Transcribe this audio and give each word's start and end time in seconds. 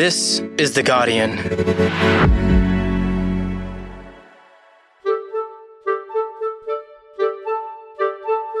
This 0.00 0.38
is 0.58 0.74
The 0.74 0.84
Guardian. 0.84 1.32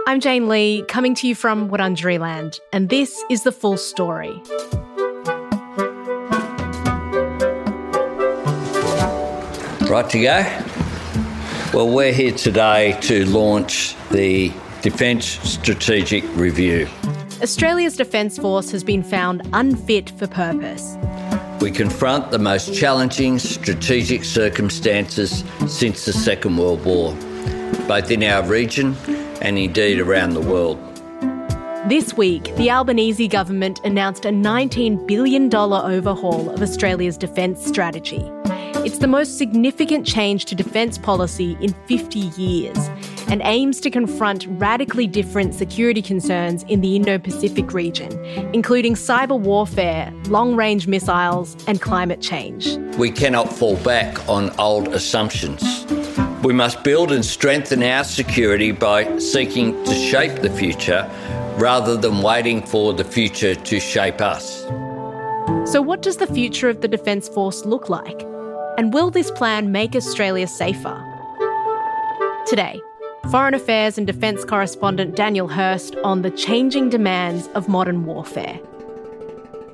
I'm 0.08 0.18
Jane 0.18 0.48
Lee, 0.48 0.82
coming 0.88 1.14
to 1.14 1.28
you 1.28 1.36
from 1.36 1.70
Wurundjeri 1.70 2.18
Land, 2.18 2.58
and 2.72 2.88
this 2.88 3.22
is 3.30 3.44
the 3.44 3.52
full 3.52 3.76
story. 3.76 4.42
Right 9.88 10.10
to 10.10 10.20
go? 10.20 10.42
Well, 11.72 11.88
we're 11.88 12.12
here 12.12 12.32
today 12.32 12.98
to 13.02 13.24
launch 13.26 13.94
the 14.10 14.52
Defence 14.82 15.26
Strategic 15.48 16.24
Review. 16.34 16.88
Australia's 17.40 17.96
Defence 17.96 18.36
Force 18.36 18.72
has 18.72 18.82
been 18.82 19.04
found 19.04 19.48
unfit 19.52 20.10
for 20.10 20.26
purpose. 20.26 20.96
We 21.60 21.72
confront 21.72 22.30
the 22.30 22.38
most 22.38 22.72
challenging 22.72 23.40
strategic 23.40 24.22
circumstances 24.22 25.42
since 25.66 26.04
the 26.04 26.12
Second 26.12 26.56
World 26.56 26.84
War, 26.84 27.14
both 27.88 28.12
in 28.12 28.22
our 28.22 28.46
region 28.46 28.96
and 29.42 29.58
indeed 29.58 29.98
around 29.98 30.34
the 30.34 30.40
world. 30.40 30.78
This 31.88 32.14
week, 32.14 32.54
the 32.56 32.70
Albanese 32.70 33.26
government 33.26 33.80
announced 33.82 34.24
a 34.24 34.28
$19 34.28 35.04
billion 35.08 35.52
overhaul 35.52 36.48
of 36.50 36.62
Australia's 36.62 37.18
defence 37.18 37.66
strategy. 37.66 38.22
It's 38.84 38.98
the 38.98 39.08
most 39.08 39.36
significant 39.36 40.06
change 40.06 40.44
to 40.46 40.54
defence 40.54 40.96
policy 40.96 41.58
in 41.60 41.74
50 41.86 42.18
years 42.40 42.88
and 43.28 43.42
aims 43.44 43.80
to 43.80 43.90
confront 43.90 44.46
radically 44.48 45.06
different 45.06 45.54
security 45.54 46.02
concerns 46.02 46.62
in 46.64 46.80
the 46.80 46.96
Indo 46.96 47.18
Pacific 47.18 47.72
region, 47.72 48.12
including 48.54 48.94
cyber 48.94 49.38
warfare, 49.38 50.12
long 50.28 50.56
range 50.56 50.86
missiles, 50.86 51.56
and 51.66 51.80
climate 51.80 52.20
change. 52.20 52.76
We 52.96 53.10
cannot 53.10 53.52
fall 53.52 53.76
back 53.78 54.28
on 54.28 54.50
old 54.58 54.88
assumptions. 54.88 55.62
We 56.42 56.52
must 56.52 56.84
build 56.84 57.12
and 57.12 57.24
strengthen 57.24 57.82
our 57.82 58.04
security 58.04 58.72
by 58.72 59.18
seeking 59.18 59.84
to 59.84 59.94
shape 59.94 60.40
the 60.40 60.50
future 60.50 61.10
rather 61.58 61.96
than 61.96 62.22
waiting 62.22 62.62
for 62.62 62.92
the 62.92 63.04
future 63.04 63.54
to 63.54 63.80
shape 63.80 64.20
us. 64.20 64.62
So, 65.70 65.82
what 65.82 66.00
does 66.02 66.18
the 66.18 66.26
future 66.28 66.68
of 66.68 66.80
the 66.80 66.88
Defence 66.88 67.28
Force 67.28 67.64
look 67.64 67.88
like? 67.88 68.22
And 68.78 68.94
will 68.94 69.10
this 69.10 69.30
plan 69.32 69.72
make 69.72 69.96
Australia 69.96 70.46
safer? 70.46 71.04
Today, 72.46 72.80
Foreign 73.30 73.52
Affairs 73.52 73.98
and 73.98 74.06
Defence 74.06 74.42
correspondent 74.42 75.14
Daniel 75.14 75.48
Hurst 75.48 75.96
on 75.96 76.22
the 76.22 76.30
changing 76.30 76.88
demands 76.88 77.46
of 77.48 77.68
modern 77.68 78.06
warfare. 78.06 78.58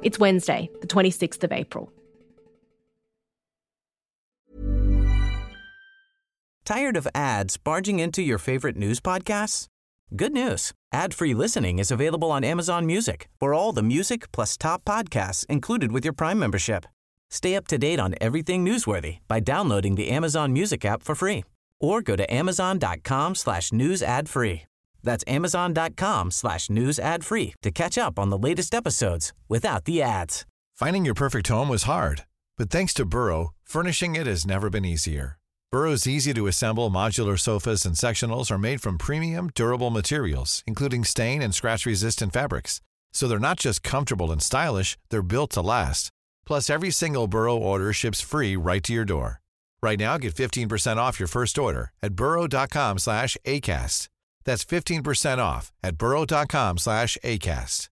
It's 0.02 0.18
Wednesday, 0.18 0.68
the 0.80 0.88
26th 0.88 1.44
of 1.44 1.52
April. 1.52 1.92
Tired 6.64 6.96
of 6.96 7.06
ads 7.14 7.56
barging 7.56 8.00
into 8.00 8.22
your 8.22 8.38
favorite 8.38 8.76
news 8.76 8.98
podcasts? 8.98 9.68
Good 10.16 10.32
news. 10.32 10.72
Ad-free 10.92 11.34
listening 11.34 11.78
is 11.78 11.92
available 11.92 12.32
on 12.32 12.42
Amazon 12.42 12.86
Music 12.86 13.28
for 13.38 13.54
all 13.54 13.72
the 13.72 13.84
music 13.84 14.32
plus 14.32 14.56
top 14.56 14.84
podcasts 14.84 15.46
included 15.46 15.92
with 15.92 16.02
your 16.02 16.12
Prime 16.12 16.40
membership. 16.40 16.86
Stay 17.30 17.54
up 17.54 17.68
to 17.68 17.78
date 17.78 18.00
on 18.00 18.16
everything 18.20 18.64
newsworthy 18.64 19.18
by 19.28 19.38
downloading 19.38 19.94
the 19.94 20.10
Amazon 20.10 20.52
Music 20.52 20.84
app 20.84 21.04
for 21.04 21.14
free 21.14 21.44
or 21.80 22.02
go 22.02 22.16
to 22.16 22.32
amazon.com 22.32 23.34
slash 23.34 23.72
news 23.72 24.02
ad 24.02 24.28
free. 24.28 24.62
That's 25.02 25.24
amazon.com 25.26 26.30
slash 26.30 26.70
news 26.70 26.98
ad 26.98 27.24
free 27.24 27.54
to 27.62 27.70
catch 27.70 27.98
up 27.98 28.18
on 28.18 28.30
the 28.30 28.38
latest 28.38 28.74
episodes 28.74 29.32
without 29.48 29.84
the 29.84 30.02
ads. 30.02 30.46
Finding 30.74 31.04
your 31.04 31.14
perfect 31.14 31.48
home 31.48 31.68
was 31.68 31.84
hard, 31.84 32.24
but 32.58 32.70
thanks 32.70 32.94
to 32.94 33.04
Burrow, 33.04 33.50
furnishing 33.64 34.16
it 34.16 34.26
has 34.26 34.46
never 34.46 34.70
been 34.70 34.84
easier. 34.84 35.38
Burrow's 35.70 36.06
easy 36.06 36.32
to 36.32 36.46
assemble 36.46 36.90
modular 36.90 37.38
sofas 37.38 37.84
and 37.84 37.96
sectionals 37.96 38.50
are 38.50 38.58
made 38.58 38.80
from 38.80 38.96
premium, 38.96 39.50
durable 39.54 39.90
materials, 39.90 40.62
including 40.66 41.04
stain 41.04 41.42
and 41.42 41.54
scratch 41.54 41.84
resistant 41.84 42.32
fabrics. 42.32 42.80
So 43.12 43.28
they're 43.28 43.38
not 43.38 43.58
just 43.58 43.82
comfortable 43.82 44.32
and 44.32 44.42
stylish, 44.42 44.96
they're 45.10 45.22
built 45.22 45.50
to 45.52 45.62
last. 45.62 46.10
Plus, 46.46 46.70
every 46.70 46.90
single 46.90 47.26
Burrow 47.26 47.56
order 47.56 47.92
ships 47.92 48.20
free 48.20 48.56
right 48.56 48.82
to 48.84 48.92
your 48.92 49.04
door. 49.04 49.40
Right 49.84 49.98
now, 49.98 50.16
get 50.16 50.34
15% 50.34 50.96
off 50.96 51.20
your 51.20 51.28
first 51.28 51.58
order 51.58 51.92
at 52.02 52.14
burrow.com 52.14 52.96
slash 52.96 53.36
ACAST. 53.44 54.08
That's 54.44 54.64
15% 54.64 55.38
off 55.38 55.72
at 55.82 55.98
burrow.com 55.98 56.78
slash 56.78 57.18
ACAST. 57.22 57.90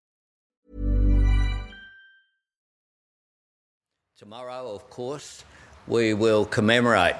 Tomorrow, 4.18 4.74
of 4.74 4.88
course, 4.88 5.44
we 5.86 6.14
will 6.14 6.46
commemorate 6.46 7.16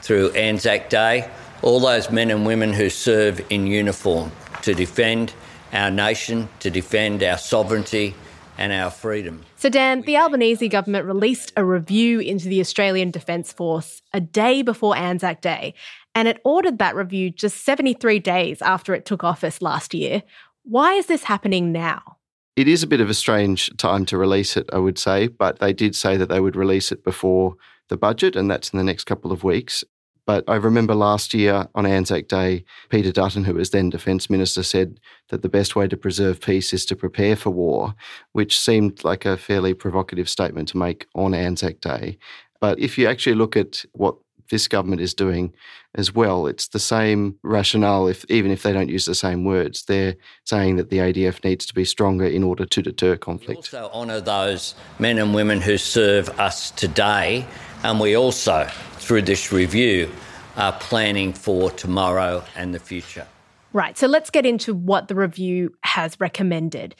through 0.00 0.30
Anzac 0.30 0.88
Day 0.88 1.28
all 1.60 1.80
those 1.80 2.10
men 2.10 2.30
and 2.30 2.46
women 2.46 2.72
who 2.72 2.88
serve 2.88 3.44
in 3.50 3.66
uniform 3.66 4.32
to 4.62 4.72
defend 4.72 5.34
our 5.74 5.90
nation, 5.90 6.48
to 6.60 6.70
defend 6.70 7.22
our 7.22 7.36
sovereignty 7.36 8.14
and 8.58 8.72
our 8.72 8.90
freedom. 8.90 9.44
So, 9.56 9.68
Dan, 9.68 10.02
the 10.02 10.16
Albanese 10.16 10.68
government 10.68 11.06
released 11.06 11.52
a 11.56 11.64
review 11.64 12.20
into 12.20 12.48
the 12.48 12.60
Australian 12.60 13.10
Defence 13.10 13.52
Force 13.52 14.02
a 14.12 14.20
day 14.20 14.62
before 14.62 14.96
Anzac 14.96 15.40
Day, 15.40 15.74
and 16.14 16.28
it 16.28 16.40
ordered 16.44 16.78
that 16.78 16.94
review 16.94 17.30
just 17.30 17.64
73 17.64 18.18
days 18.18 18.62
after 18.62 18.94
it 18.94 19.04
took 19.04 19.24
office 19.24 19.60
last 19.60 19.94
year. 19.94 20.22
Why 20.62 20.94
is 20.94 21.06
this 21.06 21.24
happening 21.24 21.72
now? 21.72 22.16
It 22.56 22.68
is 22.68 22.82
a 22.82 22.86
bit 22.86 23.00
of 23.00 23.10
a 23.10 23.14
strange 23.14 23.76
time 23.78 24.06
to 24.06 24.16
release 24.16 24.56
it, 24.56 24.70
I 24.72 24.78
would 24.78 24.98
say, 24.98 25.26
but 25.26 25.58
they 25.58 25.72
did 25.72 25.96
say 25.96 26.16
that 26.16 26.28
they 26.28 26.40
would 26.40 26.54
release 26.54 26.92
it 26.92 27.02
before 27.02 27.56
the 27.88 27.96
budget, 27.96 28.36
and 28.36 28.50
that's 28.50 28.70
in 28.70 28.78
the 28.78 28.84
next 28.84 29.04
couple 29.04 29.32
of 29.32 29.44
weeks. 29.44 29.84
But 30.26 30.44
I 30.48 30.56
remember 30.56 30.94
last 30.94 31.34
year 31.34 31.68
on 31.74 31.84
Anzac 31.84 32.28
Day, 32.28 32.64
Peter 32.88 33.12
Dutton, 33.12 33.44
who 33.44 33.54
was 33.54 33.70
then 33.70 33.90
Defence 33.90 34.30
Minister, 34.30 34.62
said 34.62 34.98
that 35.28 35.42
the 35.42 35.48
best 35.48 35.76
way 35.76 35.86
to 35.86 35.96
preserve 35.96 36.40
peace 36.40 36.72
is 36.72 36.86
to 36.86 36.96
prepare 36.96 37.36
for 37.36 37.50
war, 37.50 37.94
which 38.32 38.58
seemed 38.58 39.04
like 39.04 39.24
a 39.24 39.36
fairly 39.36 39.74
provocative 39.74 40.28
statement 40.28 40.68
to 40.68 40.78
make 40.78 41.06
on 41.14 41.34
Anzac 41.34 41.80
Day. 41.80 42.18
But 42.60 42.78
if 42.78 42.96
you 42.96 43.06
actually 43.06 43.36
look 43.36 43.56
at 43.56 43.84
what 43.92 44.16
this 44.50 44.68
government 44.68 45.00
is 45.00 45.14
doing 45.14 45.54
as 45.94 46.14
well, 46.14 46.46
it's 46.46 46.68
the 46.68 46.78
same 46.78 47.38
rationale, 47.42 48.08
if, 48.08 48.24
even 48.28 48.50
if 48.50 48.62
they 48.62 48.72
don't 48.72 48.88
use 48.88 49.04
the 49.04 49.14
same 49.14 49.44
words. 49.44 49.84
They're 49.84 50.16
saying 50.44 50.76
that 50.76 50.90
the 50.90 50.98
ADF 50.98 51.44
needs 51.44 51.66
to 51.66 51.74
be 51.74 51.84
stronger 51.84 52.26
in 52.26 52.42
order 52.42 52.64
to 52.64 52.82
deter 52.82 53.16
conflict. 53.16 53.72
We 53.72 53.78
also 53.78 53.90
honour 53.92 54.20
those 54.20 54.74
men 54.98 55.18
and 55.18 55.34
women 55.34 55.60
who 55.60 55.78
serve 55.78 56.28
us 56.40 56.70
today, 56.70 57.46
and 57.82 58.00
we 58.00 58.16
also 58.16 58.68
through 59.04 59.22
this 59.22 59.52
review 59.52 60.10
are 60.56 60.72
planning 60.72 61.32
for 61.32 61.70
tomorrow 61.70 62.42
and 62.56 62.74
the 62.74 62.78
future. 62.78 63.26
Right. 63.72 63.98
So 63.98 64.06
let's 64.06 64.30
get 64.30 64.46
into 64.46 64.72
what 64.72 65.08
the 65.08 65.14
review 65.14 65.74
has 65.82 66.18
recommended. 66.20 66.94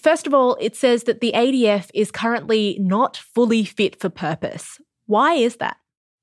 First 0.00 0.26
of 0.26 0.32
all, 0.32 0.56
it 0.60 0.74
says 0.74 1.04
that 1.04 1.20
the 1.20 1.32
ADF 1.32 1.90
is 1.94 2.10
currently 2.10 2.78
not 2.80 3.16
fully 3.16 3.64
fit 3.64 4.00
for 4.00 4.08
purpose. 4.08 4.80
Why 5.06 5.34
is 5.34 5.56
that? 5.56 5.76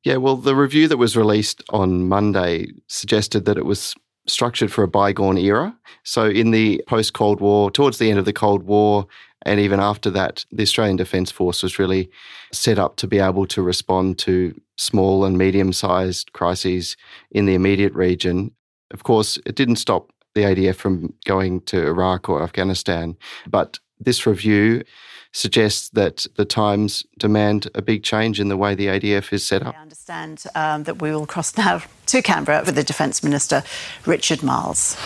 Yeah, 0.04 0.16
well, 0.16 0.38
the 0.38 0.56
review 0.56 0.88
that 0.88 0.98
was 0.98 1.16
released 1.16 1.62
on 1.70 2.08
Monday 2.08 2.68
suggested 2.88 3.46
that 3.46 3.58
it 3.58 3.66
was 3.66 3.94
structured 4.26 4.72
for 4.72 4.84
a 4.84 4.88
bygone 4.88 5.38
era. 5.38 5.78
So, 6.04 6.28
in 6.28 6.52
the 6.52 6.82
post 6.88 7.14
Cold 7.14 7.42
War, 7.42 7.70
towards 7.70 7.98
the 7.98 8.10
end 8.10 8.18
of 8.18 8.26
the 8.26 8.34
Cold 8.34 8.64
War, 8.64 9.06
and 9.44 9.60
even 9.60 9.80
after 9.80 10.10
that, 10.12 10.46
the 10.52 10.64
Australian 10.64 10.98
Defence 10.98 11.32
Force 11.32 11.64
was 11.64 11.80
really 11.80 12.10
set 12.52 12.78
up 12.78 12.98
to 12.98 13.08
be 13.08 13.20
able 13.20 13.46
to 13.48 13.62
respond 13.62 14.18
to 14.20 14.60
small 14.78 15.26
and 15.26 15.38
medium 15.38 15.72
sized 15.72 16.34
crises 16.34 16.98
in 17.32 17.46
the 17.46 17.56
immediate 17.56 17.94
region. 17.94 18.52
Of 18.92 19.04
course, 19.04 19.38
it 19.46 19.56
didn't 19.56 19.78
stop 19.78 20.12
the 20.36 20.42
ADF 20.42 20.76
from 20.76 21.14
going 21.26 21.62
to 21.62 21.86
Iraq 21.86 22.30
or 22.30 22.44
Afghanistan, 22.44 23.18
but 23.50 23.80
this 24.00 24.26
review 24.26 24.84
suggests 25.32 25.90
that 25.90 26.26
the 26.38 26.46
times 26.46 27.06
demand 27.18 27.70
a 27.76 27.82
big 27.82 28.04
change 28.04 28.40
in 28.40 28.48
the 28.48 28.58
way 28.58 28.74
the 28.74 28.88
ADF 28.88 29.32
is 29.32 29.46
set 29.46 29.62
up. 29.62 29.76
I 29.76 29.82
understand 29.82 30.44
um, 30.56 30.84
that 30.84 31.02
we 31.02 31.12
will 31.12 31.28
cross 31.28 31.56
now 31.56 31.84
to 32.08 32.22
Canberra 32.22 32.64
with 32.66 32.76
the 32.76 32.84
Defence 32.84 33.24
Minister, 33.24 33.64
Richard 34.06 34.42
Marles. 34.42 34.98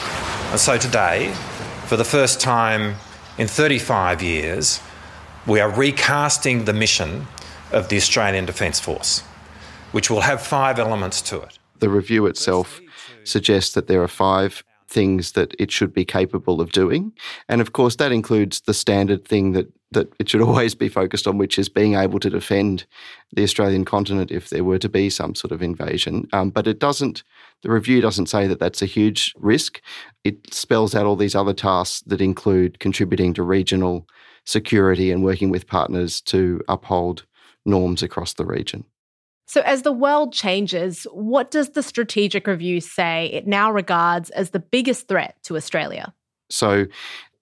So 0.56 0.78
today, 0.78 1.34
for 1.88 1.98
the 1.98 2.06
first 2.06 2.40
time 2.40 2.96
in 3.38 3.48
35 3.48 4.22
years, 4.22 4.80
we 5.48 5.60
are 5.60 5.70
recasting 5.70 6.66
the 6.66 6.74
mission 6.74 7.28
of 7.72 7.90
the 7.90 7.98
Australian 7.98 8.46
Defence 8.46 8.80
Force, 8.80 9.22
which 9.92 10.10
will 10.10 10.22
have 10.22 10.42
five 10.42 10.80
elements 10.80 11.22
to 11.24 11.42
it. 11.42 11.58
The 11.80 11.90
review 11.90 12.26
itself 12.28 12.80
suggests 13.24 13.74
that 13.74 13.88
there 13.88 14.02
are 14.04 14.08
five 14.08 14.64
things 14.88 15.32
that 15.32 15.56
it 15.58 15.72
should 15.72 15.94
be 15.94 16.06
capable 16.06 16.62
of 16.62 16.72
doing. 16.72 17.12
And 17.50 17.62
of 17.62 17.74
course, 17.74 17.96
that 17.96 18.12
includes 18.12 18.62
the 18.62 18.74
standard 18.74 19.26
thing 19.26 19.54
that, 19.54 19.68
that 19.94 20.12
it 20.20 20.30
should 20.30 20.42
always 20.50 20.76
be 20.76 20.90
focused 20.90 21.28
on, 21.28 21.38
which 21.38 21.58
is 21.58 21.70
being 21.70 21.96
able 21.96 22.20
to 22.20 22.30
defend 22.30 22.86
the 23.34 23.44
Australian 23.44 23.86
continent 23.86 24.32
if 24.32 24.50
there 24.50 24.64
were 24.64 24.80
to 24.80 24.90
be 24.90 25.10
some 25.10 25.36
sort 25.36 25.52
of 25.52 25.62
invasion. 25.62 26.28
Um, 26.34 26.50
but 26.50 26.68
it 26.68 26.80
doesn't, 26.80 27.24
the 27.62 27.72
review 27.72 28.02
doesn't 28.02 28.28
say 28.28 28.48
that 28.48 28.60
that's 28.60 28.82
a 28.82 28.88
huge 28.88 29.34
risk. 29.38 29.82
It 30.24 30.54
spells 30.54 30.96
out 30.96 31.06
all 31.06 31.16
these 31.16 31.36
other 31.36 31.54
tasks 31.54 32.02
that 32.08 32.22
include 32.22 32.80
contributing 32.80 33.34
to 33.36 33.44
regional 33.44 34.08
security 34.46 35.12
and 35.12 35.24
working 35.24 35.50
with 35.50 35.68
partners 35.68 36.22
to 36.22 36.62
uphold 36.68 37.26
norms 37.66 38.04
across 38.04 38.34
the 38.34 38.46
region. 38.46 38.84
So, 39.46 39.62
as 39.62 39.82
the 39.82 39.92
world 39.92 40.34
changes, 40.34 41.06
what 41.12 41.52
does 41.52 41.72
the 41.72 41.84
strategic 41.84 42.48
review 42.48 42.80
say 42.82 43.28
it 43.28 43.46
now 43.46 43.72
regards 43.72 44.30
as 44.32 44.52
the 44.52 44.60
biggest 44.60 45.08
threat 45.08 45.36
to 45.44 45.58
Australia? 45.58 46.14
So, 46.50 46.88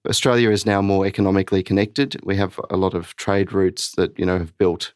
Australia 0.08 0.50
is 0.50 0.66
now 0.66 0.82
more 0.82 1.06
economically 1.06 1.62
connected. 1.62 2.16
We 2.24 2.36
have 2.36 2.58
a 2.70 2.76
lot 2.76 2.94
of 2.94 3.14
trade 3.16 3.52
routes 3.52 3.92
that 3.92 4.18
you 4.18 4.26
know 4.26 4.38
have 4.38 4.56
built 4.58 4.92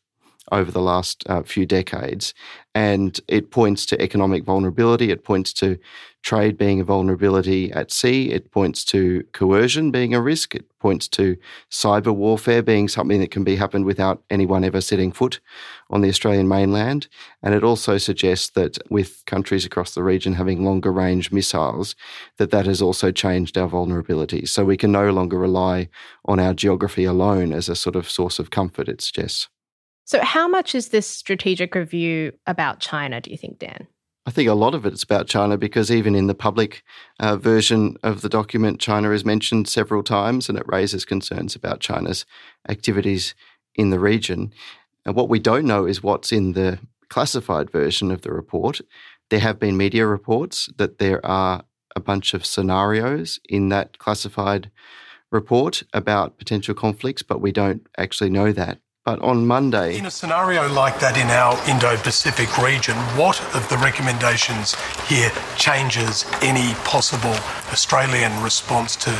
over 0.53 0.71
the 0.71 0.81
last 0.81 1.25
uh, 1.29 1.43
few 1.43 1.67
decades. 1.67 2.35
And 2.75 3.19
it 3.29 3.51
points 3.51 3.87
to 3.87 4.03
economic 4.03 4.45
vulnerability. 4.45 5.11
It 5.11 5.25
points 5.25 5.53
to 5.55 5.79
trade 6.23 6.59
being 6.59 6.81
a 6.81 6.85
vulnerability 6.85 7.71
at 7.73 7.93
sea. 7.93 8.31
It 8.33 8.51
points 8.51 8.85
to 8.87 9.25
coercion 9.33 9.93
being 9.93 10.13
a 10.13 10.21
risk. 10.21 10.55
It 10.57 10.67
points 10.81 11.09
to 11.09 11.37
cyber 11.71 12.15
warfare 12.15 12.63
being 12.63 12.89
something 12.89 13.21
that 13.21 13.31
can 13.31 13.45
be 13.45 13.57
happened 13.57 13.85
without 13.85 14.23
anyone 14.29 14.65
ever 14.65 14.81
setting 14.81 15.13
foot 15.13 15.41
on 15.89 16.01
the 16.01 16.09
Australian 16.09 16.49
mainland. 16.49 17.07
And 17.43 17.55
it 17.55 17.63
also 17.63 17.97
suggests 17.97 18.51
that 18.51 18.77
with 18.91 19.25
countries 19.27 19.65
across 19.65 19.95
the 19.95 20.03
region 20.03 20.35
having 20.35 20.65
longer 20.65 20.93
range 20.93 21.31
missiles, 21.31 21.95
that 22.39 22.51
that 22.51 22.67
has 22.67 22.83
also 22.83 23.11
changed 23.13 23.57
our 23.57 23.69
vulnerability. 23.69 24.47
So 24.47 24.65
we 24.65 24.77
can 24.77 24.93
no 24.93 25.11
longer 25.11 25.39
rely 25.39 25.89
on 26.25 26.41
our 26.41 26.55
geography 26.55 27.05
alone 27.05 27.53
as 27.53 27.69
a 27.69 27.77
sort 27.77 27.97
of 27.97 28.11
source 28.11 28.39
of 28.39 28.51
comfort, 28.51 28.89
it 28.89 29.01
suggests. 29.01 29.49
So, 30.07 30.23
how 30.23 30.47
much 30.47 30.77
is 30.77 30.91
this 30.91 31.07
strategic 31.07 31.75
review 31.75 32.33
about 32.47 32.79
China, 32.79 33.21
do 33.21 33.31
you 33.31 33.37
think, 33.37 33.59
Dan? 33.59 33.89
I 34.25 34.31
think 34.31 34.49
a 34.49 34.55
lot 34.55 34.75
of 34.75 34.87
it's 34.87 35.03
about 35.03 35.27
China 35.27 35.57
because 35.57 35.91
even 35.91 36.15
in 36.15 36.29
the 36.29 36.35
public 36.35 36.85
uh, 37.19 37.37
version 37.37 37.97
of 38.05 38.23
the 38.23 38.29
document, 38.29 38.81
China 38.81 39.11
is 39.11 39.25
mentioned 39.25 39.69
several 39.69 40.05
times 40.05 40.49
and 40.49 40.57
it 40.57 40.67
raises 40.69 41.05
concerns 41.05 41.57
about 41.57 41.81
China's 41.81 42.25
activities 42.69 43.35
in 43.75 43.91
the 43.91 43.99
region. 43.99 44.53
And 45.05 45.17
what 45.17 45.29
we 45.29 45.41
don't 45.41 45.67
know 45.67 45.87
is 45.87 46.05
what's 46.05 46.31
in 46.31 46.53
the 46.53 46.79
classified 47.09 47.71
version 47.71 48.13
of 48.13 48.23
the 48.23 48.33
report. 48.33 48.81
There 49.31 49.41
have 49.41 49.59
been 49.59 49.77
media 49.77 50.07
reports 50.07 50.69
that 50.77 50.99
there 50.99 51.25
are 51.27 51.65
a 51.97 52.01
bunch 52.01 52.33
of 52.33 52.47
scenarios 52.47 53.41
in 53.49 53.71
that 53.71 53.99
classified 53.99 54.71
report 55.33 55.83
about 55.93 56.39
potential 56.39 56.75
conflicts, 56.75 57.23
but 57.23 57.41
we 57.41 57.51
don't 57.51 57.87
actually 57.99 58.31
know 58.31 58.53
that. 58.53 58.79
But 59.07 59.23
on 59.23 59.47
Monday. 59.47 59.97
In 59.97 60.07
a 60.07 60.11
scenario 60.11 60.69
like 60.69 60.99
that 60.99 61.17
in 61.17 61.29
our 61.29 61.55
Indo 61.71 61.97
Pacific 62.03 62.59
region, 62.59 62.97
what 63.17 63.41
of 63.55 63.69
the 63.69 63.77
recommendations 63.79 64.75
here 65.07 65.31
changes 65.57 66.27
any 66.43 66.75
possible 66.83 67.37
Australian 67.71 68.43
response 68.43 68.97
to 68.97 69.11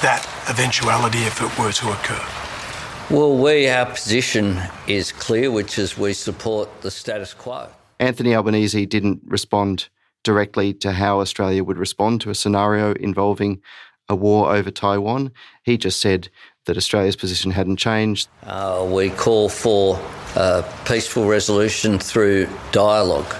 that 0.00 0.26
eventuality 0.48 1.18
if 1.18 1.42
it 1.42 1.58
were 1.58 1.72
to 1.72 1.92
occur? 1.92 3.14
Well, 3.14 3.36
we, 3.36 3.68
our 3.68 3.84
position 3.84 4.62
is 4.86 5.12
clear, 5.12 5.50
which 5.50 5.78
is 5.78 5.98
we 5.98 6.14
support 6.14 6.80
the 6.80 6.90
status 6.90 7.34
quo. 7.34 7.68
Anthony 8.00 8.34
Albanese 8.34 8.86
didn't 8.86 9.20
respond 9.26 9.90
directly 10.24 10.72
to 10.72 10.92
how 10.92 11.20
Australia 11.20 11.62
would 11.62 11.76
respond 11.76 12.22
to 12.22 12.30
a 12.30 12.34
scenario 12.34 12.92
involving 12.94 13.60
a 14.08 14.16
war 14.16 14.54
over 14.54 14.70
Taiwan. 14.70 15.32
He 15.62 15.76
just 15.76 16.00
said 16.00 16.30
that 16.68 16.76
Australia's 16.76 17.16
position 17.16 17.50
hadn't 17.50 17.78
changed. 17.78 18.28
Uh, 18.44 18.86
we 18.88 19.08
call 19.08 19.48
for 19.48 19.98
a 20.36 20.62
peaceful 20.84 21.26
resolution 21.26 21.98
through 21.98 22.46
dialogue. 22.72 23.34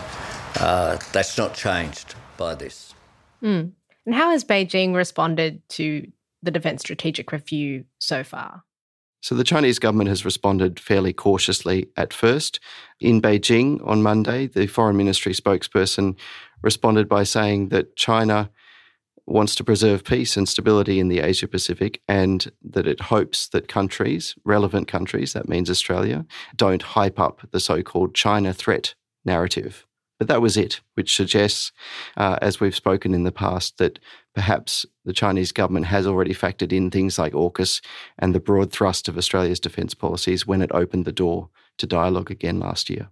Uh, 0.59 0.97
that's 1.13 1.37
not 1.37 1.55
changed 1.55 2.15
by 2.39 2.55
this. 2.55 2.95
Mm. 3.43 3.73
And 4.07 4.15
how 4.15 4.31
has 4.31 4.45
Beijing 4.45 4.95
responded 4.95 5.61
to 5.71 6.11
the 6.43 6.51
Defence 6.51 6.81
Strategic 6.81 7.31
Review 7.31 7.85
so 7.99 8.25
far? 8.25 8.65
So 9.21 9.35
the 9.35 9.45
Chinese 9.45 9.79
government 9.79 10.09
has 10.09 10.25
responded 10.25 10.81
fairly 10.81 11.13
cautiously 11.13 11.89
at 11.97 12.15
first. 12.15 12.61
In 12.99 13.21
Beijing 13.21 13.87
on 13.87 14.03
Monday, 14.03 14.47
the 14.47 14.69
foreign 14.69 14.97
ministry 14.97 15.35
spokesperson 15.35 16.17
responded 16.63 17.09
by 17.09 17.25
saying 17.25 17.69
that 17.69 17.95
China 17.95 18.49
wants 19.29 19.55
to 19.57 19.65
preserve 19.65 20.05
peace 20.05 20.37
and 20.37 20.49
stability 20.49 20.99
in 20.99 21.09
the 21.09 21.21
Asia 21.21 21.47
Pacific 21.47 22.01
and 22.09 22.51
that 22.63 22.87
it 22.87 23.01
hopes 23.03 23.49
that 23.49 23.69
countries, 23.69 24.35
relevant 24.45 24.89
countries, 24.89 25.33
that 25.33 25.49
means 25.49 25.71
Australia, 25.71 26.25
don't 26.57 26.83
hype 26.83 27.21
up 27.21 27.41
the 27.51 27.61
so 27.61 27.83
called 27.83 28.15
China 28.15 28.53
threat 28.53 28.95
narrative. 29.25 29.87
But 30.19 30.29
that 30.29 30.43
was 30.43 30.57
it, 30.57 30.81
which 30.95 31.15
suggests, 31.15 31.71
uh, 32.17 32.39
as 32.43 32.59
we've 32.59 32.75
spoken 32.75 33.15
in 33.15 33.23
the 33.23 33.31
past, 33.31 33.79
that 33.79 34.01
perhaps 34.35 34.85
the 35.05 35.13
Chinese 35.13 35.53
government 35.53 35.87
has 35.87 36.07
already 36.07 36.35
factored 36.35 36.73
in 36.73 36.91
things 36.91 37.19
like 37.19 37.35
AUKUS 37.35 37.81
and 38.19 38.35
the 38.35 38.41
broad 38.41 38.73
thrust 38.73 39.09
of 39.09 39.17
Australia's 39.17 39.61
defence 39.61 39.95
policies 39.95 40.47
when 40.47 40.61
it 40.61 40.73
opened 40.73 41.05
the 41.05 41.13
door 41.13 41.51
to 41.79 41.87
dialogue 41.87 42.31
again 42.31 42.59
last 42.59 42.91
year. 42.91 43.11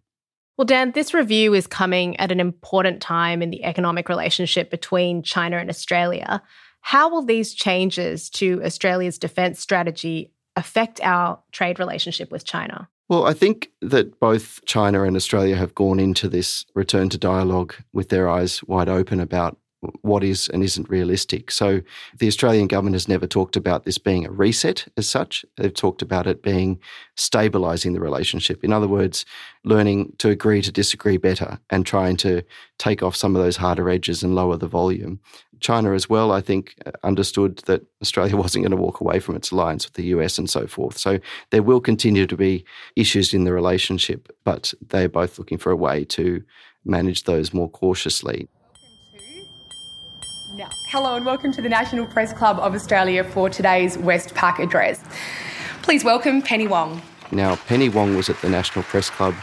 Well, 0.57 0.65
Dan, 0.65 0.93
this 0.93 1.13
review 1.13 1.53
is 1.53 1.67
coming 1.67 2.17
at 2.19 2.33
an 2.33 2.41
important 2.41 3.03
time 3.03 3.43
in 3.43 3.51
the 3.51 3.63
economic 3.65 4.09
relationship 4.09 4.71
between 4.71 5.23
China 5.23 5.59
and 5.59 5.69
Australia. 5.69 6.43
How 6.81 7.11
will 7.11 7.23
these 7.23 7.53
changes 7.53 8.31
to 8.31 8.63
Australia's 8.65 9.19
defence 9.19 9.61
strategy 9.61 10.33
affect 10.55 11.01
our 11.03 11.41
trade 11.53 11.79
relationship 11.79 12.31
with 12.31 12.45
China? 12.45 12.89
Well, 13.09 13.27
I 13.27 13.35
think 13.35 13.71
that 13.83 14.19
both 14.19 14.65
China 14.65 15.03
and 15.03 15.15
Australia 15.15 15.57
have 15.57 15.75
gone 15.75 16.01
into 16.01 16.29
this 16.29 16.65
return 16.75 17.09
to 17.11 17.19
dialogue 17.19 17.75
with 17.93 18.09
their 18.09 18.29
eyes 18.29 18.63
wide 18.65 18.89
open 18.89 19.21
about 19.21 19.59
what 20.03 20.25
is 20.25 20.49
and 20.49 20.63
isn't 20.63 20.89
realistic. 20.89 21.51
So 21.51 21.81
the 22.19 22.29
Australian 22.29 22.67
government 22.67 22.95
has 22.95 23.09
never 23.09 23.27
talked 23.27 23.57
about 23.57 23.85
this 23.85 23.99
being 23.99 24.27
a 24.27 24.31
reset 24.31 24.87
as 24.97 25.09
such. 25.09 25.45
They've 25.57 25.73
talked 25.73 26.03
about 26.03 26.27
it 26.27 26.43
being 26.43 26.79
stabilizing 27.17 27.93
the 27.93 28.01
relationship. 28.01 28.63
In 28.63 28.73
other 28.73 28.89
words, 28.89 29.25
learning 29.65 30.13
to 30.19 30.31
agree 30.31 30.63
to 30.63 30.73
disagree 30.73 31.17
better 31.17 31.59
and 31.71 31.85
trying 31.85 32.17
to 32.19 32.43
take 32.79 33.03
off 33.03 33.17
some 33.17 33.35
of 33.35 33.43
those 33.43 33.57
harder 33.57 33.89
edges 33.89 34.23
and 34.23 34.35
lower 34.35 34.57
the 34.57 34.69
volume. 34.69 35.21
China 35.61 35.93
as 35.93 36.09
well, 36.09 36.33
I 36.33 36.41
think, 36.41 36.75
uh, 36.85 36.93
understood 37.03 37.59
that 37.67 37.83
Australia 38.03 38.37
wasn't 38.43 38.65
going 38.65 38.77
to 38.77 38.83
walk 38.83 39.01
away 39.01 39.21
from 39.21 39.37
its 39.37 39.51
alliance 39.51 39.87
with 39.87 39.95
the 39.95 40.07
US 40.07 40.39
and 40.39 40.49
so 40.49 40.67
forth. 40.67 40.99
So 40.99 41.19
there 41.51 41.63
will 41.63 41.81
continue 41.81 42.27
to 42.27 42.37
be 42.37 42.65
issues 42.95 43.33
in 43.33 43.45
the 43.45 43.53
relationship, 43.53 44.35
but 44.45 44.73
they're 44.89 45.09
both 45.09 45.39
looking 45.39 45.59
for 45.59 45.71
a 45.71 45.77
way 45.77 46.05
to 46.05 46.43
manage 46.85 47.25
those 47.25 47.53
more 47.53 47.69
cautiously. 47.69 48.49
Now, 50.57 50.71
hello 50.87 51.17
and 51.17 51.27
welcome 51.27 51.53
to 51.53 51.61
the 51.61 51.69
National 51.69 52.07
Press 52.07 52.33
Club 52.33 52.59
of 52.59 52.75
Australia 52.75 53.23
for 53.23 53.51
today's 53.51 53.99
Westpac 53.99 54.59
address. 54.59 55.05
Please 55.83 56.03
welcome 56.03 56.41
Penny 56.41 56.67
Wong. 56.67 57.03
Now, 57.31 57.57
Penny 57.57 57.91
Wong 57.91 58.17
was 58.17 58.31
at 58.31 58.41
the 58.41 58.49
National 58.49 58.83
Press 58.83 59.11
Club 59.11 59.35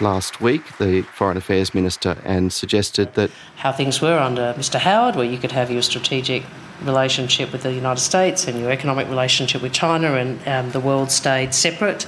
last 0.00 0.40
week, 0.40 0.62
the 0.78 1.02
Foreign 1.02 1.36
Affairs 1.36 1.74
Minister, 1.74 2.16
and 2.24 2.52
suggested 2.52 3.14
that 3.14 3.32
how 3.56 3.72
things 3.72 4.00
were 4.00 4.20
under 4.20 4.54
Mr. 4.56 4.78
Howard, 4.78 5.16
where 5.16 5.24
you 5.24 5.36
could 5.36 5.50
have 5.50 5.68
your 5.68 5.82
strategic 5.82 6.44
relationship 6.82 7.52
with 7.52 7.62
the 7.62 7.72
United 7.72 8.00
States 8.00 8.46
and 8.46 8.60
your 8.60 8.70
economic 8.70 9.08
relationship 9.08 9.62
with 9.62 9.72
China, 9.72 10.14
and 10.14 10.46
um, 10.46 10.70
the 10.72 10.80
world 10.80 11.10
stayed 11.10 11.54
separate. 11.54 12.06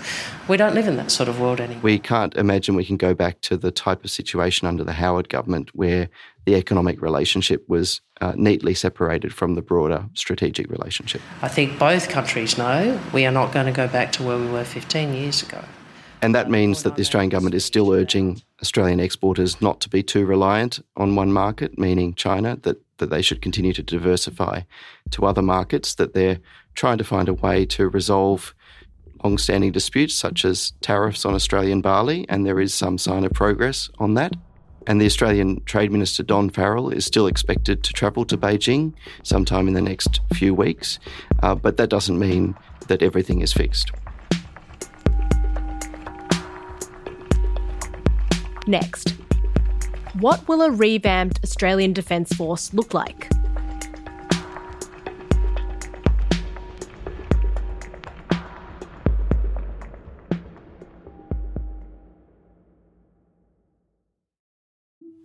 We 0.49 0.57
don't 0.57 0.75
live 0.75 0.89
in 0.89 0.97
that 0.97 1.11
sort 1.11 1.29
of 1.29 1.41
world 1.41 1.61
anymore. 1.61 1.83
We 1.83 1.99
can't 1.99 2.35
imagine 2.37 2.75
we 2.75 2.85
can 2.85 2.97
go 2.97 3.15
back 3.15 3.41
to 3.43 3.57
the 3.57 3.71
type 3.71 4.05
of 4.05 4.11
situation 4.11 4.67
under 4.67 4.85
the 4.85 4.93
Howard 4.93 5.29
government 5.29 5.71
where 5.75 6.09
the 6.47 6.55
economic 6.55 7.03
relationship 7.03 7.69
was 7.69 8.01
uh, 8.21 8.33
neatly 8.37 8.75
separated 8.75 9.35
from 9.35 9.55
the 9.55 9.63
broader 9.63 10.07
strategic 10.15 10.71
relationship. 10.71 11.21
I 11.43 11.49
think 11.49 11.79
both 11.79 12.09
countries 12.09 12.57
know 12.57 12.99
we 13.13 13.27
are 13.27 13.33
not 13.33 13.53
going 13.53 13.67
to 13.67 13.73
go 13.73 13.87
back 13.89 14.13
to 14.13 14.23
where 14.23 14.39
we 14.39 14.47
were 14.47 14.65
15 14.65 15.13
years 15.15 15.43
ago. 15.43 15.63
And 16.21 16.35
that 16.35 16.51
means 16.51 16.83
that 16.83 16.97
the 16.97 17.03
Australian 17.03 17.29
government 17.29 17.55
is 17.55 17.65
still 17.65 17.93
urging 17.93 18.43
Australian 18.61 18.99
exporters 18.99 19.61
not 19.61 19.81
to 19.81 19.89
be 19.89 20.03
too 20.03 20.27
reliant 20.27 20.81
on 20.97 21.15
one 21.15 21.33
market, 21.33 21.79
meaning 21.79 22.15
China, 22.15 22.57
that, 22.63 22.79
that 22.99 23.11
they 23.11 23.23
should 23.23 23.43
continue 23.43 23.73
to 23.73 23.83
diversify 23.83 24.63
to 25.11 25.27
other 25.27 25.43
markets, 25.43 25.95
that 25.95 26.15
they're 26.15 26.41
trying 26.75 26.99
to 26.99 27.05
find 27.05 27.29
a 27.29 27.35
way 27.35 27.65
to 27.67 27.89
resolve 27.89 28.55
long 29.25 29.39
standing 29.39 29.73
disputes 29.73 30.15
such 30.15 30.45
as 30.45 30.73
tariffs 30.81 31.25
on 31.25 31.35
Australian 31.35 31.81
barley, 31.81 32.25
and 32.29 32.47
there 32.47 32.61
is 32.61 32.75
some 32.75 32.99
sign 32.99 33.25
of 33.25 33.33
progress 33.33 33.91
on 33.99 34.15
that. 34.15 34.33
And 34.87 35.01
the 35.01 35.07
Australian 35.07 35.63
Trade 35.65 35.93
Minister 35.93 36.23
Don 36.23 36.49
Farrell 36.49 36.89
is 36.89 37.05
still 37.05 37.27
expected 37.27 37.83
to 37.85 37.93
travel 37.93 38.25
to 38.25 38.39
Beijing 38.39 38.95
sometime 39.23 39.69
in 39.69 39.75
the 39.75 39.83
next 39.83 40.21
few 40.33 40.55
weeks, 40.55 40.99
uh, 41.43 41.55
but 41.55 41.77
that 41.77 41.91
doesn't 41.91 42.19
mean 42.19 42.55
that 42.87 43.03
everything 43.03 43.43
is 43.43 43.53
fixed. 43.53 43.91
Next, 48.67 49.15
what 50.21 50.47
will 50.49 50.63
a 50.63 50.71
revamped 50.71 51.41
Australian 51.45 51.93
Defence 51.93 52.33
Force 52.33 52.75
look 52.75 52.93
like? 52.93 53.29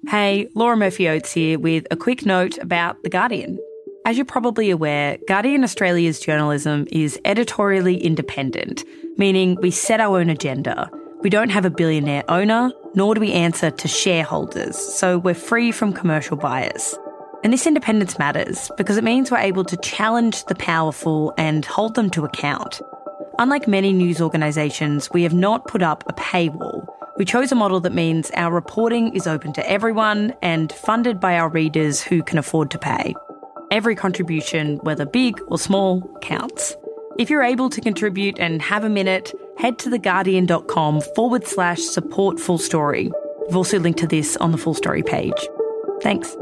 Hey, 0.07 0.47
Laura 0.53 0.77
Murphy 0.77 1.09
Oates 1.09 1.31
here 1.31 1.57
with 1.57 1.87
a 1.89 1.95
quick 1.95 2.23
note 2.23 2.59
about 2.59 3.01
The 3.01 3.09
Guardian. 3.09 3.57
As 4.05 4.15
you're 4.15 4.25
probably 4.25 4.69
aware, 4.69 5.17
Guardian 5.27 5.63
Australia's 5.63 6.19
journalism 6.19 6.85
is 6.91 7.19
editorially 7.25 7.97
independent, 7.97 8.83
meaning 9.17 9.57
we 9.61 9.71
set 9.71 9.99
our 9.99 10.19
own 10.19 10.29
agenda. 10.29 10.91
We 11.21 11.31
don't 11.31 11.49
have 11.49 11.65
a 11.65 11.71
billionaire 11.71 12.23
owner, 12.29 12.71
nor 12.95 13.15
do 13.15 13.21
we 13.21 13.31
answer 13.31 13.71
to 13.71 13.87
shareholders, 13.87 14.77
so 14.77 15.17
we're 15.17 15.33
free 15.33 15.71
from 15.71 15.93
commercial 15.93 16.37
bias. 16.37 16.97
And 17.43 17.51
this 17.51 17.67
independence 17.67 18.17
matters 18.17 18.71
because 18.77 18.97
it 18.97 19.03
means 19.03 19.29
we're 19.29 19.37
able 19.37 19.65
to 19.65 19.77
challenge 19.77 20.45
the 20.45 20.55
powerful 20.55 21.33
and 21.37 21.65
hold 21.65 21.95
them 21.95 22.09
to 22.11 22.23
account. 22.23 22.81
Unlike 23.39 23.67
many 23.67 23.91
news 23.91 24.21
organisations, 24.21 25.09
we 25.11 25.23
have 25.23 25.33
not 25.33 25.67
put 25.67 25.81
up 25.81 26.03
a 26.07 26.13
paywall. 26.13 26.85
We 27.17 27.25
chose 27.25 27.51
a 27.51 27.55
model 27.55 27.79
that 27.81 27.93
means 27.93 28.31
our 28.31 28.53
reporting 28.53 29.13
is 29.13 29.27
open 29.27 29.53
to 29.53 29.69
everyone 29.69 30.33
and 30.41 30.71
funded 30.71 31.19
by 31.19 31.37
our 31.37 31.49
readers 31.49 32.01
who 32.01 32.23
can 32.23 32.37
afford 32.37 32.71
to 32.71 32.79
pay. 32.79 33.13
Every 33.71 33.95
contribution, 33.95 34.77
whether 34.83 35.05
big 35.05 35.39
or 35.47 35.57
small, 35.57 36.01
counts. 36.21 36.77
If 37.19 37.29
you're 37.29 37.43
able 37.43 37.69
to 37.71 37.81
contribute 37.81 38.39
and 38.39 38.61
have 38.61 38.83
a 38.83 38.89
minute, 38.89 39.33
head 39.57 39.79
to 39.79 39.89
theguardian.com 39.89 41.01
forward 41.15 41.45
slash 41.45 41.79
support 41.79 42.39
full 42.39 42.57
story. 42.57 43.11
We've 43.47 43.57
also 43.57 43.79
linked 43.79 43.99
to 43.99 44.07
this 44.07 44.37
on 44.37 44.51
the 44.51 44.57
full 44.57 44.73
story 44.73 45.03
page. 45.03 45.47
Thanks. 46.01 46.35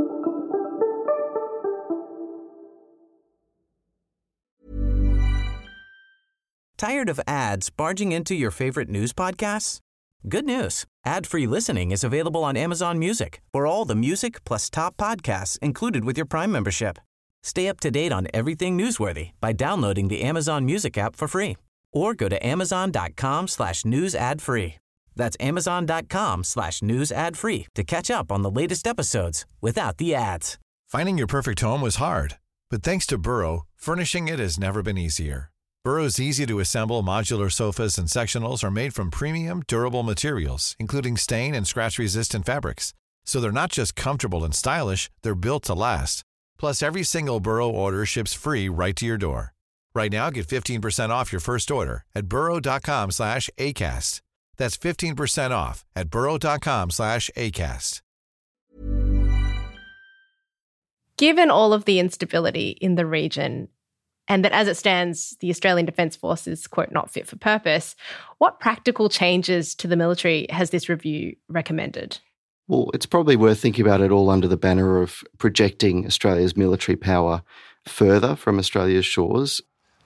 Tired 6.77 7.10
of 7.10 7.20
ads 7.27 7.70
barging 7.70 8.12
into 8.12 8.34
your 8.34 8.50
favorite 8.50 8.89
news 8.89 9.13
podcasts? 9.13 9.80
Good 10.27 10.46
news. 10.46 10.86
Ad-free 11.06 11.46
listening 11.46 11.91
is 11.91 12.03
available 12.03 12.44
on 12.44 12.58
Amazon 12.58 12.98
Music 12.98 13.41
for 13.51 13.68
all 13.68 13.86
the 13.86 13.96
music 13.96 14.44
plus 14.46 14.70
top 14.70 14.98
podcasts 14.98 15.60
included 15.60 16.06
with 16.06 16.18
your 16.18 16.25
Prime 16.25 16.51
membership. 16.51 16.98
Stay 17.44 17.68
up 17.68 17.80
to 17.82 17.91
date 17.91 18.12
on 18.12 18.27
everything 18.34 18.77
newsworthy 18.77 19.32
by 19.39 19.53
downloading 19.53 20.08
the 20.08 20.22
Amazon 20.22 20.65
Music 20.65 20.98
app 20.98 21.15
for 21.15 21.27
free 21.27 21.56
or 21.91 22.13
go 22.13 22.29
to 22.29 22.45
amazon.com 22.45 23.48
slash 23.48 23.86
news 23.86 24.15
ad 24.15 24.41
free. 24.41 24.75
That's 25.15 25.38
amazon.com 25.39 26.43
slash 26.43 26.81
news 26.81 27.12
ad 27.12 27.38
free 27.38 27.67
to 27.75 27.83
catch 27.83 28.10
up 28.10 28.31
on 28.31 28.41
the 28.41 28.51
latest 28.51 28.88
episodes 28.88 29.45
without 29.62 29.98
the 29.98 30.15
ads. 30.15 30.57
Finding 30.88 31.17
your 31.17 31.27
perfect 31.27 31.62
home 31.62 31.81
was 31.81 31.95
hard, 31.95 32.38
but 32.69 32.83
thanks 32.83 33.05
to 33.07 33.17
Burrow, 33.17 33.65
furnishing 33.75 34.27
it 34.27 34.39
has 34.39 34.60
never 34.60 34.81
been 34.81 34.98
easier. 34.98 35.51
Burrow's 35.83 36.19
easy 36.19 36.45
to 36.45 36.60
assemble 36.60 37.01
modular 37.01 37.51
sofas 37.51 37.98
and 37.98 38.07
sectionals 38.07 38.63
are 38.63 38.69
made 38.69 38.93
from 38.93 39.10
premium, 39.10 39.63
durable 39.67 40.03
materials, 40.03 40.75
including 40.79 41.17
stain 41.17 41.55
and 41.55 41.65
scratch 41.65 41.98
resistant 41.98 42.45
fabrics. 42.45 42.93
So 43.25 43.39
they're 43.39 43.51
not 43.51 43.71
just 43.71 43.95
comfortable 43.95 44.43
and 44.43 44.53
stylish, 44.53 45.10
they're 45.24 45.33
built 45.33 45.63
to 45.63 45.74
last. 45.74 46.24
Plus, 46.60 46.83
every 46.83 47.03
single 47.03 47.39
Burrow 47.39 47.69
order 47.69 48.05
ships 48.05 48.33
free 48.33 48.69
right 48.69 48.95
to 48.95 49.05
your 49.07 49.17
door. 49.17 49.53
Right 49.93 50.12
now, 50.12 50.29
get 50.29 50.48
15% 50.48 51.10
off 51.10 51.31
your 51.31 51.41
first 51.41 51.69
order 51.69 52.05
at 52.15 52.27
burrow.com 52.27 53.12
slash 53.12 53.50
ACAST. 53.57 54.21
That's 54.57 54.77
15% 54.77 55.51
off 55.51 55.83
at 55.95 56.10
burrow.com 56.10 56.91
slash 56.91 57.29
ACAST. 57.36 58.01
Given 61.17 61.51
all 61.51 61.74
of 61.74 61.86
the 61.86 62.00
instability 62.00 62.69
in 62.81 62.95
the 62.95 63.05
region, 63.05 63.67
and 64.27 64.45
that 64.45 64.53
as 64.53 64.67
it 64.67 64.77
stands, 64.77 65.36
the 65.39 65.50
Australian 65.50 65.86
Defence 65.86 66.15
Force 66.15 66.48
is, 66.48 66.65
quote, 66.67 66.91
not 66.91 67.12
fit 67.12 67.27
for 67.27 67.36
purpose, 67.36 67.95
what 68.38 68.60
practical 68.60 69.10
changes 69.10 69.75
to 69.75 69.88
the 69.88 69.95
military 69.95 70.48
has 70.50 70.69
this 70.69 70.89
review 70.89 71.36
recommended? 71.50 72.17
Well, 72.67 72.89
it's 72.93 73.05
probably 73.05 73.36
worth 73.36 73.60
thinking 73.60 73.86
about 73.86 74.01
it 74.01 74.12
all 74.12 74.29
under 74.29 74.48
the 74.48 74.57
banner 74.57 75.01
of 75.01 75.24
projecting 75.38 76.05
Australia's 76.05 76.55
military 76.55 76.95
power 76.95 77.43
further 77.86 78.36
from 78.36 78.57
Australia's 78.57 79.05
shores. 79.05 79.62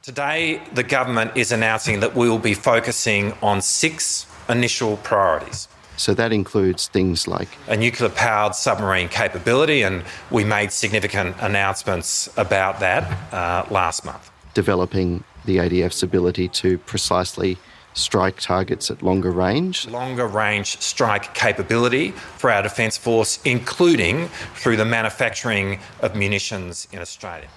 Today, 0.05 0.61
the 0.75 0.83
government 0.83 1.31
is 1.35 1.51
announcing 1.51 1.99
that 2.01 2.15
we 2.15 2.29
will 2.29 2.37
be 2.37 2.53
focusing 2.53 3.33
on 3.41 3.59
six 3.59 4.27
initial 4.47 4.97
priorities. 4.97 5.67
So 5.97 6.13
that 6.13 6.31
includes 6.31 6.87
things 6.89 7.27
like 7.27 7.47
a 7.67 7.75
nuclear 7.75 8.11
powered 8.11 8.53
submarine 8.53 9.09
capability, 9.09 9.81
and 9.81 10.03
we 10.29 10.43
made 10.43 10.71
significant 10.71 11.35
announcements 11.39 12.29
about 12.37 12.79
that 12.81 13.33
uh, 13.33 13.65
last 13.71 14.05
month. 14.05 14.29
Developing 14.53 15.23
the 15.45 15.57
ADF's 15.57 16.03
ability 16.03 16.49
to 16.49 16.77
precisely 16.77 17.57
strike 17.95 18.39
targets 18.39 18.91
at 18.91 19.01
longer 19.01 19.31
range. 19.31 19.87
Longer 19.87 20.27
range 20.27 20.79
strike 20.81 21.33
capability 21.33 22.11
for 22.11 22.51
our 22.51 22.61
Defence 22.61 22.95
Force, 22.95 23.39
including 23.43 24.27
through 24.53 24.77
the 24.77 24.85
manufacturing 24.85 25.79
of 26.01 26.15
munitions 26.15 26.87
in 26.91 26.99
Australia. 26.99 27.47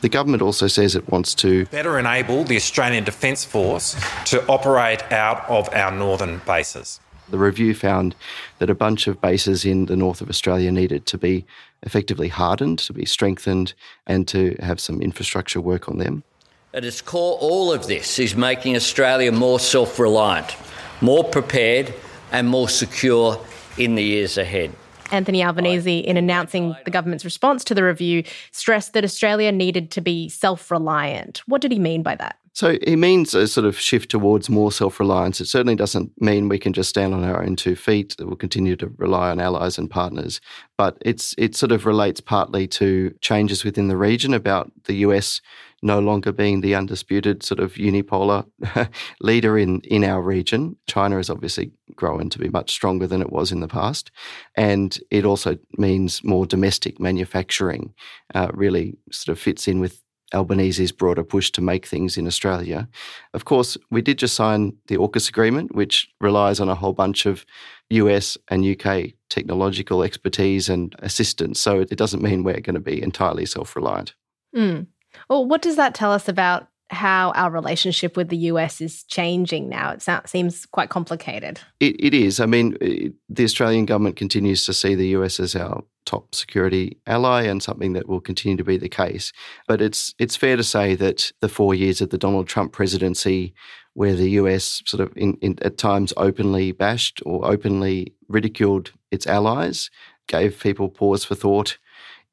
The 0.00 0.08
government 0.08 0.42
also 0.42 0.66
says 0.66 0.96
it 0.96 1.08
wants 1.10 1.34
to 1.36 1.66
better 1.66 1.98
enable 1.98 2.44
the 2.44 2.56
Australian 2.56 3.04
Defence 3.04 3.44
Force 3.44 3.96
to 4.26 4.44
operate 4.46 5.02
out 5.12 5.48
of 5.48 5.68
our 5.74 5.90
northern 5.90 6.40
bases. 6.46 7.00
The 7.28 7.38
review 7.38 7.74
found 7.74 8.16
that 8.58 8.70
a 8.70 8.74
bunch 8.74 9.06
of 9.06 9.20
bases 9.20 9.64
in 9.64 9.86
the 9.86 9.96
north 9.96 10.20
of 10.20 10.28
Australia 10.28 10.72
needed 10.72 11.06
to 11.06 11.18
be 11.18 11.44
effectively 11.82 12.28
hardened, 12.28 12.78
to 12.80 12.92
be 12.92 13.04
strengthened, 13.04 13.74
and 14.06 14.26
to 14.28 14.56
have 14.60 14.80
some 14.80 15.00
infrastructure 15.00 15.60
work 15.60 15.88
on 15.88 15.98
them. 15.98 16.24
At 16.72 16.84
its 16.84 17.00
core, 17.00 17.36
all 17.38 17.72
of 17.72 17.86
this 17.86 18.18
is 18.18 18.34
making 18.34 18.76
Australia 18.76 19.32
more 19.32 19.60
self 19.60 19.98
reliant, 19.98 20.56
more 21.00 21.24
prepared, 21.24 21.92
and 22.32 22.48
more 22.48 22.68
secure 22.68 23.38
in 23.76 23.96
the 23.96 24.02
years 24.02 24.38
ahead. 24.38 24.72
Anthony 25.10 25.42
Albanese, 25.42 25.98
in 25.98 26.16
announcing 26.16 26.76
the 26.84 26.90
government's 26.90 27.24
response 27.24 27.64
to 27.64 27.74
the 27.74 27.84
review, 27.84 28.24
stressed 28.52 28.92
that 28.92 29.04
Australia 29.04 29.52
needed 29.52 29.90
to 29.92 30.00
be 30.00 30.28
self 30.28 30.70
reliant. 30.70 31.42
What 31.46 31.60
did 31.60 31.72
he 31.72 31.78
mean 31.78 32.02
by 32.02 32.16
that? 32.16 32.36
So 32.52 32.76
he 32.84 32.96
means 32.96 33.32
a 33.32 33.46
sort 33.46 33.64
of 33.64 33.78
shift 33.78 34.10
towards 34.10 34.50
more 34.50 34.72
self 34.72 34.98
reliance. 34.98 35.40
It 35.40 35.46
certainly 35.46 35.76
doesn't 35.76 36.12
mean 36.20 36.48
we 36.48 36.58
can 36.58 36.72
just 36.72 36.90
stand 36.90 37.14
on 37.14 37.24
our 37.24 37.42
own 37.42 37.56
two 37.56 37.76
feet, 37.76 38.16
that 38.18 38.26
we'll 38.26 38.36
continue 38.36 38.76
to 38.76 38.92
rely 38.96 39.30
on 39.30 39.40
allies 39.40 39.78
and 39.78 39.88
partners. 39.88 40.40
But 40.76 40.98
it's 41.00 41.34
it 41.38 41.54
sort 41.54 41.72
of 41.72 41.86
relates 41.86 42.20
partly 42.20 42.66
to 42.68 43.14
changes 43.20 43.64
within 43.64 43.88
the 43.88 43.96
region 43.96 44.34
about 44.34 44.72
the 44.84 44.96
US 44.96 45.40
no 45.82 45.98
longer 45.98 46.32
being 46.32 46.60
the 46.60 46.74
undisputed 46.74 47.42
sort 47.42 47.60
of 47.60 47.74
unipolar 47.74 48.46
leader 49.20 49.58
in, 49.58 49.80
in 49.80 50.04
our 50.04 50.22
region. 50.22 50.76
China 50.86 51.16
has 51.16 51.30
obviously 51.30 51.72
grown 51.94 52.28
to 52.30 52.38
be 52.38 52.48
much 52.48 52.70
stronger 52.70 53.06
than 53.06 53.22
it 53.22 53.32
was 53.32 53.50
in 53.50 53.60
the 53.60 53.68
past. 53.68 54.10
And 54.56 54.98
it 55.10 55.24
also 55.24 55.56
means 55.78 56.22
more 56.22 56.46
domestic 56.46 57.00
manufacturing, 57.00 57.94
uh, 58.34 58.50
really 58.52 58.96
sort 59.10 59.36
of 59.36 59.42
fits 59.42 59.66
in 59.66 59.80
with 59.80 60.02
Albanese's 60.32 60.92
broader 60.92 61.24
push 61.24 61.50
to 61.52 61.60
make 61.60 61.86
things 61.86 62.16
in 62.16 62.26
Australia. 62.26 62.88
Of 63.34 63.44
course, 63.44 63.76
we 63.90 64.00
did 64.00 64.18
just 64.18 64.34
sign 64.34 64.76
the 64.86 64.96
AUKUS 64.96 65.28
agreement, 65.28 65.74
which 65.74 66.08
relies 66.20 66.60
on 66.60 66.68
a 66.68 66.74
whole 66.74 66.92
bunch 66.92 67.26
of 67.26 67.44
US 67.90 68.38
and 68.48 68.64
UK 68.64 69.12
technological 69.28 70.02
expertise 70.02 70.68
and 70.68 70.94
assistance. 71.00 71.60
So 71.60 71.80
it 71.80 71.96
doesn't 71.96 72.22
mean 72.22 72.44
we're 72.44 72.60
going 72.60 72.74
to 72.74 72.80
be 72.80 73.02
entirely 73.02 73.46
self 73.46 73.74
reliant. 73.74 74.14
Mm. 74.54 74.86
Well, 75.28 75.44
what 75.44 75.62
does 75.62 75.76
that 75.76 75.94
tell 75.94 76.12
us 76.12 76.28
about 76.28 76.68
how 76.90 77.30
our 77.32 77.50
relationship 77.50 78.16
with 78.16 78.28
the 78.28 78.36
US 78.36 78.80
is 78.80 79.04
changing 79.04 79.68
now? 79.68 79.92
It 79.92 80.02
sounds, 80.02 80.30
seems 80.30 80.66
quite 80.66 80.90
complicated. 80.90 81.60
It, 81.78 81.96
it 81.98 82.14
is. 82.14 82.40
I 82.40 82.46
mean, 82.46 82.76
it, 82.80 83.12
the 83.28 83.44
Australian 83.44 83.86
government 83.86 84.16
continues 84.16 84.66
to 84.66 84.72
see 84.72 84.94
the 84.94 85.08
US 85.08 85.38
as 85.38 85.54
our 85.54 85.84
top 86.04 86.34
security 86.34 86.98
ally 87.06 87.42
and 87.42 87.62
something 87.62 87.92
that 87.92 88.08
will 88.08 88.20
continue 88.20 88.56
to 88.56 88.64
be 88.64 88.76
the 88.76 88.88
case. 88.88 89.32
But 89.68 89.80
it's 89.80 90.14
it's 90.18 90.36
fair 90.36 90.56
to 90.56 90.64
say 90.64 90.94
that 90.96 91.30
the 91.40 91.48
four 91.48 91.74
years 91.74 92.00
of 92.00 92.10
the 92.10 92.18
Donald 92.18 92.48
Trump 92.48 92.72
presidency, 92.72 93.54
where 93.94 94.14
the 94.14 94.30
US 94.30 94.82
sort 94.86 95.00
of 95.00 95.16
in, 95.16 95.34
in, 95.40 95.58
at 95.62 95.78
times 95.78 96.12
openly 96.16 96.72
bashed 96.72 97.22
or 97.24 97.46
openly 97.46 98.14
ridiculed 98.28 98.92
its 99.10 99.26
allies, 99.26 99.90
gave 100.26 100.58
people 100.58 100.88
pause 100.88 101.24
for 101.24 101.34
thought 101.34 101.78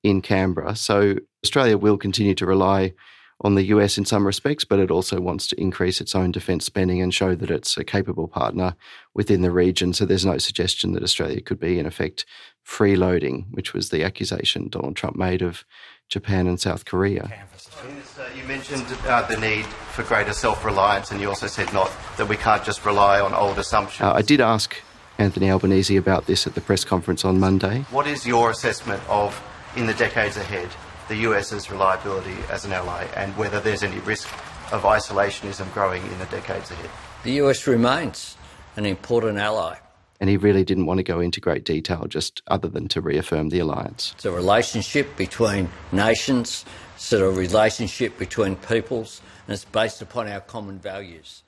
in 0.09 0.21
Canberra. 0.21 0.75
So 0.75 1.15
Australia 1.43 1.77
will 1.77 1.97
continue 1.97 2.35
to 2.35 2.45
rely 2.45 2.93
on 3.41 3.53
the 3.53 3.65
US 3.65 3.97
in 3.97 4.05
some 4.05 4.25
respects, 4.25 4.65
but 4.65 4.79
it 4.79 4.89
also 4.89 5.19
wants 5.19 5.47
to 5.47 5.61
increase 5.61 6.01
its 6.01 6.15
own 6.15 6.31
defence 6.31 6.65
spending 6.65 7.01
and 7.01 7.13
show 7.13 7.35
that 7.35 7.51
it's 7.51 7.77
a 7.77 7.83
capable 7.83 8.27
partner 8.27 8.75
within 9.13 9.41
the 9.41 9.51
region. 9.51 9.93
So 9.93 10.05
there's 10.05 10.25
no 10.25 10.39
suggestion 10.39 10.93
that 10.93 11.03
Australia 11.03 11.41
could 11.41 11.59
be, 11.59 11.77
in 11.77 11.85
effect, 11.85 12.25
freeloading, 12.65 13.45
which 13.51 13.73
was 13.73 13.89
the 13.89 14.03
accusation 14.03 14.69
Donald 14.69 14.95
Trump 14.95 15.15
made 15.15 15.43
of 15.43 15.65
Japan 16.09 16.47
and 16.47 16.59
South 16.59 16.85
Korea. 16.85 17.29
Minister, 17.85 18.25
you 18.35 18.43
mentioned 18.47 18.85
uh, 19.05 19.27
the 19.27 19.37
need 19.37 19.65
for 19.65 20.03
greater 20.03 20.33
self 20.33 20.65
reliance, 20.65 21.11
and 21.11 21.21
you 21.21 21.29
also 21.29 21.47
said 21.47 21.71
not 21.73 21.91
that 22.17 22.27
we 22.27 22.37
can't 22.37 22.63
just 22.63 22.85
rely 22.85 23.19
on 23.19 23.33
old 23.33 23.59
assumptions. 23.59 24.01
Uh, 24.01 24.13
I 24.13 24.21
did 24.23 24.41
ask 24.41 24.75
Anthony 25.17 25.51
Albanese 25.51 25.95
about 25.95 26.25
this 26.25 26.47
at 26.47 26.55
the 26.55 26.61
press 26.61 26.83
conference 26.83 27.25
on 27.25 27.39
Monday. 27.39 27.85
What 27.91 28.07
is 28.07 28.25
your 28.25 28.49
assessment 28.51 29.01
of, 29.09 29.35
in 29.77 29.85
the 29.85 29.93
decades 29.93 30.37
ahead, 30.37 30.69
the 31.07 31.15
US's 31.17 31.69
reliability 31.69 32.35
as 32.49 32.65
an 32.65 32.73
ally 32.73 33.05
and 33.15 33.35
whether 33.37 33.59
there's 33.59 33.83
any 33.83 33.99
risk 33.99 34.27
of 34.73 34.81
isolationism 34.81 35.71
growing 35.73 36.03
in 36.03 36.19
the 36.19 36.25
decades 36.25 36.71
ahead. 36.71 36.89
The 37.23 37.33
US 37.43 37.67
remains 37.67 38.35
an 38.75 38.85
important 38.85 39.37
ally 39.37 39.77
And 40.19 40.29
he 40.29 40.37
really 40.37 40.63
didn't 40.63 40.87
want 40.87 40.97
to 40.97 41.03
go 41.03 41.19
into 41.19 41.39
great 41.39 41.63
detail, 41.63 42.05
just 42.07 42.41
other 42.47 42.67
than 42.67 42.87
to 42.89 43.01
reaffirm 43.01 43.49
the 43.49 43.59
alliance. 43.59 44.13
It's 44.15 44.25
a 44.25 44.31
relationship 44.31 45.15
between 45.15 45.69
nations, 45.91 46.65
it's 46.95 47.13
a 47.13 47.29
relationship 47.29 48.17
between 48.17 48.55
peoples, 48.55 49.21
and 49.45 49.53
it's 49.53 49.65
based 49.65 50.01
upon 50.01 50.27
our 50.27 50.41
common 50.41 50.79
values. 50.79 51.43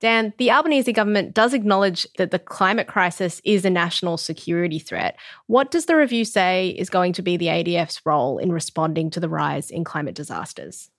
Dan, 0.00 0.34
the 0.36 0.50
Albanese 0.50 0.92
government 0.92 1.32
does 1.32 1.54
acknowledge 1.54 2.06
that 2.18 2.30
the 2.30 2.38
climate 2.38 2.86
crisis 2.86 3.40
is 3.44 3.64
a 3.64 3.70
national 3.70 4.18
security 4.18 4.78
threat. 4.78 5.16
What 5.46 5.70
does 5.70 5.86
the 5.86 5.96
review 5.96 6.24
say 6.24 6.68
is 6.70 6.90
going 6.90 7.14
to 7.14 7.22
be 7.22 7.36
the 7.36 7.46
ADF's 7.46 8.02
role 8.04 8.38
in 8.38 8.52
responding 8.52 9.10
to 9.10 9.20
the 9.20 9.28
rise 9.28 9.70
in 9.70 9.84
climate 9.84 10.14
disasters? 10.14 10.90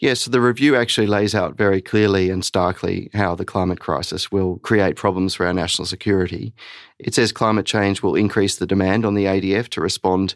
Yes, 0.00 0.22
so 0.22 0.30
the 0.30 0.40
review 0.40 0.76
actually 0.76 1.06
lays 1.06 1.34
out 1.34 1.58
very 1.58 1.82
clearly 1.82 2.30
and 2.30 2.42
starkly 2.42 3.10
how 3.12 3.34
the 3.34 3.44
climate 3.44 3.80
crisis 3.80 4.32
will 4.32 4.56
create 4.60 4.96
problems 4.96 5.34
for 5.34 5.44
our 5.44 5.52
national 5.52 5.84
security. 5.84 6.54
It 6.98 7.14
says 7.14 7.32
climate 7.32 7.66
change 7.66 8.02
will 8.02 8.14
increase 8.14 8.56
the 8.56 8.66
demand 8.66 9.04
on 9.04 9.14
the 9.14 9.26
ADF 9.26 9.68
to 9.68 9.82
respond 9.82 10.34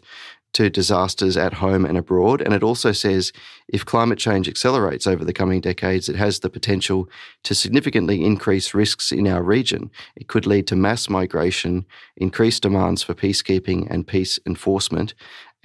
to 0.55 0.69
disasters 0.69 1.35
at 1.35 1.53
home 1.53 1.85
and 1.85 1.97
abroad. 1.97 2.41
And 2.41 2.53
it 2.53 2.63
also 2.63 2.93
says 2.93 3.33
if 3.67 3.85
climate 3.85 4.17
change 4.17 4.47
accelerates 4.47 5.05
over 5.05 5.25
the 5.25 5.33
coming 5.33 5.59
decades, 5.59 6.07
it 6.07 6.15
has 6.15 6.39
the 6.39 6.49
potential 6.49 7.09
to 7.43 7.53
significantly 7.53 8.23
increase 8.23 8.73
risks 8.73 9.11
in 9.11 9.27
our 9.27 9.43
region. 9.43 9.91
It 10.15 10.29
could 10.29 10.45
lead 10.45 10.65
to 10.67 10.75
mass 10.77 11.09
migration, 11.09 11.85
increased 12.15 12.63
demands 12.63 13.03
for 13.03 13.13
peacekeeping 13.13 13.87
and 13.89 14.07
peace 14.07 14.39
enforcement, 14.45 15.13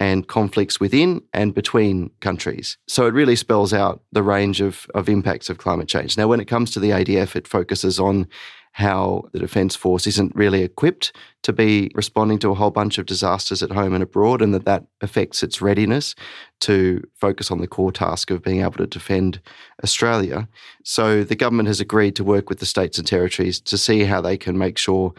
and 0.01 0.27
conflicts 0.27 0.79
within 0.79 1.21
and 1.31 1.53
between 1.53 2.09
countries. 2.19 2.77
So 2.87 3.05
it 3.05 3.13
really 3.13 3.35
spells 3.37 3.71
out 3.71 4.01
the 4.11 4.23
range 4.23 4.59
of, 4.59 4.87
of 4.93 5.07
impacts 5.07 5.49
of 5.49 5.57
climate 5.57 5.87
change. 5.87 6.17
Now, 6.17 6.27
when 6.27 6.41
it 6.41 6.47
comes 6.47 6.71
to 6.71 6.79
the 6.79 6.89
ADF, 6.89 7.35
it 7.35 7.47
focuses 7.47 7.99
on 7.99 8.27
how 8.73 9.23
the 9.33 9.39
Defence 9.39 9.75
Force 9.75 10.07
isn't 10.07 10.35
really 10.35 10.63
equipped 10.63 11.13
to 11.43 11.51
be 11.51 11.91
responding 11.93 12.39
to 12.39 12.51
a 12.51 12.55
whole 12.55 12.71
bunch 12.71 12.97
of 12.97 13.05
disasters 13.05 13.61
at 13.61 13.71
home 13.71 13.93
and 13.93 14.01
abroad, 14.01 14.41
and 14.41 14.53
that 14.53 14.65
that 14.65 14.85
affects 15.01 15.43
its 15.43 15.61
readiness 15.61 16.15
to 16.61 17.03
focus 17.15 17.51
on 17.51 17.59
the 17.59 17.67
core 17.67 17.91
task 17.91 18.31
of 18.31 18.43
being 18.43 18.61
able 18.61 18.73
to 18.73 18.87
defend 18.87 19.41
Australia. 19.83 20.47
So 20.83 21.23
the 21.23 21.35
government 21.35 21.67
has 21.67 21.81
agreed 21.81 22.15
to 22.15 22.23
work 22.23 22.49
with 22.49 22.59
the 22.59 22.65
states 22.65 22.97
and 22.97 23.05
territories 23.05 23.59
to 23.61 23.77
see 23.77 24.03
how 24.03 24.21
they 24.21 24.37
can 24.37 24.57
make 24.57 24.77
sure 24.77 25.13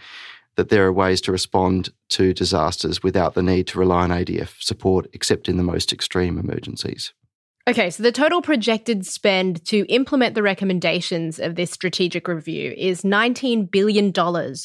that 0.56 0.68
there 0.68 0.86
are 0.86 0.92
ways 0.92 1.20
to 1.22 1.32
respond 1.32 1.90
to 2.10 2.34
disasters 2.34 3.02
without 3.02 3.34
the 3.34 3.42
need 3.42 3.66
to 3.68 3.78
rely 3.78 4.02
on 4.02 4.10
ADF 4.10 4.62
support, 4.62 5.06
except 5.12 5.48
in 5.48 5.56
the 5.56 5.62
most 5.62 5.92
extreme 5.92 6.38
emergencies. 6.38 7.12
Okay, 7.68 7.90
so 7.90 8.02
the 8.02 8.10
total 8.10 8.42
projected 8.42 9.06
spend 9.06 9.64
to 9.66 9.86
implement 9.86 10.34
the 10.34 10.42
recommendations 10.42 11.38
of 11.38 11.54
this 11.54 11.70
strategic 11.70 12.26
review 12.26 12.74
is 12.76 13.02
$19 13.02 13.70
billion 13.70 14.12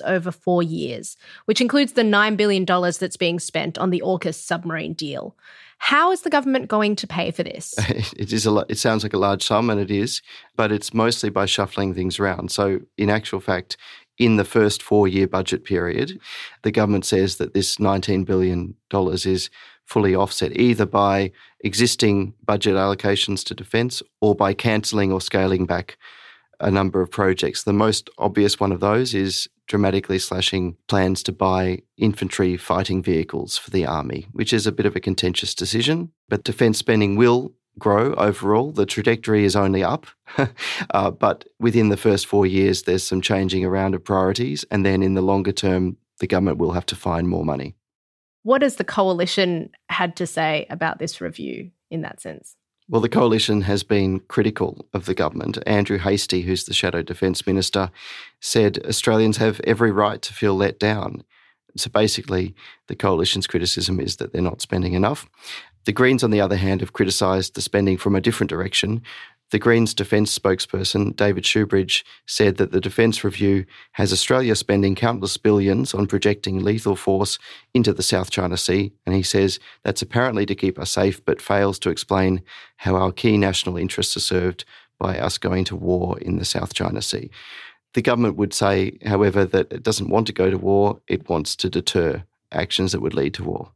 over 0.04 0.32
four 0.32 0.64
years, 0.64 1.16
which 1.46 1.62
includes 1.62 1.94
the 1.94 2.02
$9 2.02 2.36
billion 2.36 2.66
that's 2.66 3.18
being 3.18 3.40
spent 3.40 3.78
on 3.78 3.92
the 3.92 4.02
AUKUS 4.04 4.34
submarine 4.34 4.94
deal. 4.94 5.36
How 5.78 6.12
is 6.12 6.22
the 6.22 6.32
government 6.32 6.70
going 6.70 6.96
to 6.96 7.06
pay 7.06 7.30
for 7.30 7.44
this? 7.44 7.76
it 8.18 8.34
is 8.34 8.48
a 8.48 8.52
lot, 8.52 8.66
it 8.68 8.80
sounds 8.80 9.04
like 9.04 9.14
a 9.14 9.20
large 9.20 9.44
sum, 9.44 9.70
and 9.70 9.80
it 9.80 9.92
is, 9.92 10.24
but 10.56 10.72
it's 10.72 10.92
mostly 10.92 11.30
by 11.30 11.46
shuffling 11.46 11.94
things 11.94 12.20
around. 12.20 12.52
So, 12.52 12.80
in 12.98 13.12
actual 13.12 13.40
fact, 13.40 13.78
in 14.18 14.38
the 14.38 14.44
first 14.44 14.82
four 14.82 15.08
year 15.08 15.28
budget 15.28 15.66
period, 15.66 16.20
the 16.64 16.72
government 16.72 17.06
says 17.06 17.38
that 17.38 17.54
this 17.54 17.78
$19 17.78 18.26
billion 18.26 18.74
is 18.92 19.52
fully 19.88 20.14
offset 20.14 20.56
either 20.60 20.86
by 20.86 21.32
existing 21.62 22.34
budget 22.46 22.76
allocations 22.76 23.44
to 23.46 23.56
defence 23.56 24.04
or 24.22 24.36
by 24.36 24.54
cancelling 24.54 25.12
or 25.12 25.20
scaling 25.20 25.66
back 25.66 25.98
a 26.60 26.70
number 26.70 27.02
of 27.02 27.10
projects. 27.10 27.64
The 27.64 27.74
most 27.74 28.10
obvious 28.18 28.60
one 28.60 28.72
of 28.72 28.80
those 28.80 29.14
is 29.14 29.48
dramatically 29.68 30.20
slashing 30.20 30.76
plans 30.88 31.22
to 31.24 31.32
buy 31.32 31.82
infantry 31.98 32.58
fighting 32.58 33.04
vehicles 33.04 33.58
for 33.58 33.70
the 33.70 33.86
army, 33.86 34.28
which 34.32 34.54
is 34.54 34.66
a 34.66 34.72
bit 34.72 34.86
of 34.86 34.96
a 34.96 35.00
contentious 35.00 35.54
decision. 35.54 36.12
But 36.30 36.44
defence 36.44 36.78
spending 36.78 37.16
will 37.16 37.54
grow 37.78 38.14
overall. 38.16 38.72
The 38.72 38.86
trajectory 38.86 39.44
is 39.44 39.56
only 39.56 39.84
up. 39.84 40.08
uh, 40.92 41.12
but 41.12 41.46
within 41.60 41.90
the 41.90 41.98
first 41.98 42.26
four 42.26 42.46
years, 42.46 42.84
there's 42.84 43.04
some 43.04 43.22
changing 43.22 43.64
around 43.66 43.94
of 43.94 44.04
priorities. 44.04 44.66
And 44.72 44.86
then 44.86 45.04
in 45.04 45.14
the 45.14 45.22
longer 45.22 45.52
term, 45.52 45.98
the 46.20 46.28
government 46.28 46.58
will 46.58 46.72
have 46.72 46.86
to 46.88 46.96
find 46.96 47.28
more 47.28 47.46
money. 47.46 47.76
What 48.48 48.62
has 48.62 48.78
the 48.78 48.86
coalition 48.86 49.72
had 49.90 50.16
to 50.16 50.26
say 50.26 50.68
about 50.70 51.00
this 51.00 51.20
review 51.20 51.72
in 51.92 52.04
that 52.04 52.22
sense? 52.22 52.56
Well, 52.88 53.02
the 53.02 53.10
coalition 53.10 53.60
has 53.64 53.84
been 53.84 54.22
critical 54.22 54.88
of 54.94 55.04
the 55.04 55.14
government. 55.14 55.58
Andrew 55.68 55.98
Hastie, 55.98 56.44
who's 56.44 56.64
the 56.64 56.74
Shadow 56.74 57.02
Defence 57.02 57.46
Minister, 57.46 57.92
said 58.40 58.80
Australians 58.86 59.36
have 59.36 59.60
every 59.66 59.92
right 59.92 60.22
to 60.22 60.34
feel 60.34 60.56
let 60.56 60.80
down. 60.80 61.26
So 61.76 61.90
basically, 61.90 62.56
the 62.88 62.96
coalition's 62.96 63.48
criticism 63.48 64.00
is 64.00 64.16
that 64.16 64.32
they're 64.32 64.42
not 64.42 64.62
spending 64.62 64.94
enough. 64.94 65.28
The 65.84 65.92
Greens, 65.92 66.24
on 66.24 66.32
the 66.32 66.40
other 66.40 66.56
hand, 66.56 66.80
have 66.80 66.94
criticised 66.94 67.54
the 67.54 67.62
spending 67.62 67.98
from 67.98 68.16
a 68.16 68.22
different 68.22 68.50
direction, 68.50 69.02
the 69.52 69.60
Greens 69.60 69.94
Defence 69.94 70.38
spokesperson, 70.38 71.16
David 71.16 71.44
Shoebridge, 71.46 72.04
said 72.26 72.58
that 72.58 72.72
the 72.72 72.82
Defence 72.82 73.24
Review 73.24 73.66
has 73.94 74.12
Australia 74.12 74.56
spending 74.56 74.94
countless 74.94 75.38
billions 75.38 75.94
on 75.94 76.06
projecting 76.06 76.64
lethal 76.64 76.98
force 76.98 77.40
into 77.74 77.94
the 77.94 78.04
South 78.04 78.30
China 78.30 78.58
Sea, 78.58 78.92
and 79.06 79.16
he 79.16 79.24
says 79.24 79.60
that's 79.84 80.02
apparently 80.02 80.46
to 80.46 80.56
keep 80.56 80.78
us 80.78 80.92
safe, 80.92 81.24
but 81.24 81.42
fails 81.42 81.80
to 81.80 81.90
explain 81.90 82.42
how 82.78 82.96
our 82.96 83.12
key 83.12 83.38
national 83.38 83.78
interests 83.78 84.18
are 84.18 84.22
served 84.22 84.66
by 85.00 85.18
us 85.18 85.38
going 85.38 85.64
to 85.64 85.76
war 85.76 86.20
in 86.20 86.38
the 86.38 86.46
South 86.46 86.74
China 86.74 87.02
Sea. 87.02 87.30
The 87.94 88.02
government 88.02 88.36
would 88.36 88.54
say, 88.54 88.98
however, 89.06 89.46
that 89.46 89.72
it 89.72 89.84
doesn't 89.84 90.10
want 90.10 90.28
to 90.28 90.34
go 90.34 90.50
to 90.50 90.58
war, 90.58 91.00
it 91.08 91.30
wants 91.30 91.56
to 91.58 91.70
deter 91.70 92.24
actions 92.52 92.92
that 92.92 93.02
would 93.02 93.14
lead 93.14 93.34
to 93.36 93.44
war. 93.44 93.72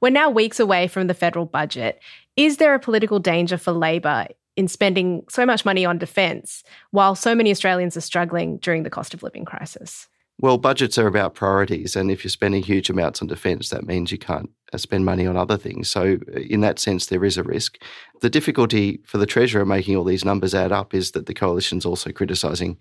We're 0.00 0.10
now 0.10 0.30
weeks 0.30 0.60
away 0.60 0.86
from 0.86 1.08
the 1.08 1.14
federal 1.14 1.44
budget. 1.44 2.00
Is 2.36 2.56
there 2.56 2.74
a 2.74 2.78
political 2.78 3.18
danger 3.18 3.58
for 3.58 3.72
Labor 3.72 4.28
in 4.58 4.66
spending 4.66 5.22
so 5.28 5.46
much 5.46 5.64
money 5.64 5.86
on 5.86 5.98
defence 5.98 6.64
while 6.90 7.14
so 7.14 7.32
many 7.32 7.52
Australians 7.52 7.96
are 7.96 8.00
struggling 8.00 8.58
during 8.58 8.82
the 8.82 8.90
cost 8.90 9.14
of 9.14 9.22
living 9.22 9.44
crisis? 9.44 10.08
Well, 10.40 10.58
budgets 10.58 10.98
are 10.98 11.06
about 11.06 11.34
priorities. 11.34 11.94
And 11.94 12.10
if 12.10 12.24
you're 12.24 12.30
spending 12.30 12.62
huge 12.62 12.90
amounts 12.90 13.22
on 13.22 13.28
defence, 13.28 13.70
that 13.70 13.86
means 13.86 14.10
you 14.10 14.18
can't 14.18 14.50
uh, 14.72 14.78
spend 14.78 15.04
money 15.04 15.26
on 15.26 15.36
other 15.36 15.56
things. 15.56 15.88
So, 15.88 16.18
uh, 16.34 16.40
in 16.40 16.60
that 16.60 16.78
sense, 16.78 17.06
there 17.06 17.24
is 17.24 17.36
a 17.36 17.42
risk. 17.42 17.78
The 18.20 18.30
difficulty 18.30 19.00
for 19.04 19.18
the 19.18 19.26
Treasurer 19.26 19.64
making 19.64 19.96
all 19.96 20.04
these 20.04 20.24
numbers 20.24 20.54
add 20.54 20.70
up 20.70 20.92
is 20.92 21.12
that 21.12 21.26
the 21.26 21.34
coalition's 21.34 21.86
also 21.86 22.12
criticising 22.12 22.78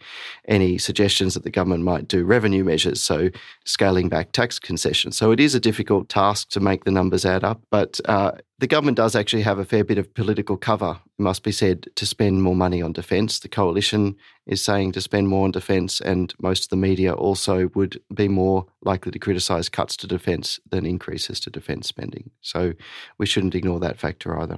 any 0.48 0.78
suggestions 0.78 1.34
that 1.34 1.44
the 1.44 1.52
government 1.52 1.84
might 1.84 2.08
do 2.08 2.26
revenue 2.26 2.64
measures, 2.64 3.02
so 3.02 3.30
scaling 3.66 4.10
back 4.10 4.32
tax 4.34 4.60
concessions. 4.60 5.18
So, 5.18 5.32
it 5.32 5.40
is 5.40 5.56
a 5.56 5.60
difficult 5.60 6.10
task 6.10 6.50
to 6.50 6.60
make 6.60 6.84
the 6.84 6.92
numbers 6.92 7.26
add 7.26 7.44
up. 7.44 7.62
But 7.72 8.00
uh, 8.06 8.34
the 8.60 8.68
government 8.68 8.98
does 8.98 9.16
actually 9.16 9.44
have 9.44 9.60
a 9.60 9.66
fair 9.66 9.84
bit 9.84 10.00
of 10.00 10.14
political 10.16 10.58
cover, 10.58 11.00
it 11.20 11.22
must 11.22 11.44
be 11.44 11.52
said, 11.52 11.88
to 11.96 12.06
spend 12.08 12.42
more 12.42 12.56
money 12.56 12.82
on 12.82 12.92
defence. 12.92 13.40
The 13.40 13.50
coalition 13.50 14.16
is 14.48 14.64
saying 14.64 14.94
to 14.94 15.02
spend 15.02 15.28
more 15.28 15.44
on 15.44 15.52
defence, 15.52 16.02
and 16.02 16.34
most 16.42 16.66
of 16.66 16.70
the 16.70 16.76
media 16.76 17.14
also 17.14 17.70
would 17.76 18.02
be 18.14 18.28
more 18.28 18.66
likely 18.82 19.12
to 19.12 19.20
criticise 19.20 19.70
cuts 19.70 19.96
to 19.98 20.08
defence 20.08 20.60
than 20.70 20.88
increases 20.88 21.40
to 21.42 21.52
defence 21.52 21.88
spending. 21.88 22.32
So 22.42 22.74
we 23.20 23.28
shouldn't 23.28 23.56
ignore 23.56 23.80
that 23.82 24.00
factor 24.00 24.40
either. 24.40 24.58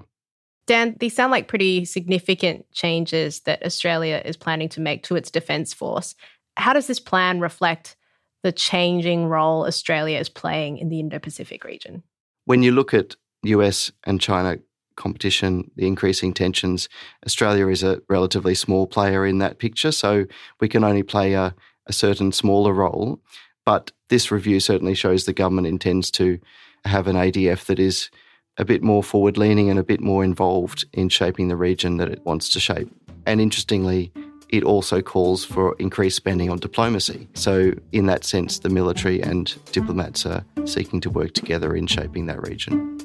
Dan, 0.66 0.96
these 1.00 1.16
sound 1.16 1.32
like 1.32 1.48
pretty 1.48 1.84
significant 1.84 2.72
changes 2.72 3.42
that 3.42 3.66
Australia 3.66 4.22
is 4.24 4.38
planning 4.38 4.70
to 4.70 4.82
make 4.82 5.04
to 5.04 5.16
its 5.16 5.32
defence 5.32 5.74
force. 5.74 6.16
How 6.56 6.72
does 6.72 6.88
this 6.88 7.00
plan 7.00 7.42
reflect 7.42 7.98
the 8.44 8.52
changing 8.54 9.26
role 9.26 9.66
Australia 9.66 10.20
is 10.20 10.30
playing 10.30 10.78
in 10.78 10.88
the 10.88 11.00
Indo 11.00 11.20
Pacific 11.20 11.66
region? 11.66 12.04
When 12.46 12.64
you 12.64 12.72
look 12.72 12.94
at 12.94 13.16
US 13.44 13.92
and 14.06 14.20
China 14.20 14.58
competition, 14.96 15.72
the 15.78 15.88
increasing 15.88 16.34
tensions, 16.34 16.90
Australia 17.26 17.68
is 17.68 17.84
a 17.84 18.02
relatively 18.10 18.54
small 18.54 18.86
player 18.86 19.26
in 19.26 19.40
that 19.40 19.58
picture. 19.58 19.92
So 19.92 20.26
we 20.60 20.68
can 20.68 20.84
only 20.84 21.04
play 21.04 21.34
a, 21.34 21.56
a 21.88 21.94
certain 21.94 22.32
smaller 22.32 22.74
role. 22.74 23.20
But 23.66 23.92
this 24.10 24.30
review 24.32 24.60
certainly 24.60 24.96
shows 24.96 25.26
the 25.26 25.34
government 25.34 25.68
intends 25.68 26.12
to 26.12 26.40
have 26.86 27.08
an 27.08 27.16
ADF 27.16 27.66
that 27.66 27.80
is 27.80 28.10
a 28.58 28.66
bit 28.66 28.84
more 28.84 29.02
forward 29.02 29.38
leaning 29.38 29.70
and 29.70 29.80
a 29.80 29.84
bit 29.84 30.02
more 30.02 30.24
involved 30.24 30.86
in 30.92 31.08
shaping 31.08 31.48
the 31.48 31.56
region 31.56 31.98
that 31.98 32.10
it 32.10 32.26
wants 32.26 32.50
to 32.50 32.60
shape. 32.60 32.90
And 33.26 33.40
interestingly, 33.40 34.12
it 34.50 34.64
also 34.64 35.02
calls 35.02 35.46
for 35.46 35.76
increased 35.80 36.18
spending 36.18 36.50
on 36.50 36.58
diplomacy. 36.58 37.28
So, 37.34 37.72
in 37.92 38.08
that 38.08 38.24
sense, 38.26 38.60
the 38.60 38.70
military 38.70 39.22
and 39.22 39.56
diplomats 39.72 40.26
are 40.26 40.44
seeking 40.66 41.02
to 41.02 41.10
work 41.10 41.34
together 41.34 41.76
in 41.76 41.88
shaping 41.88 42.26
that 42.26 42.42
region. 42.42 42.98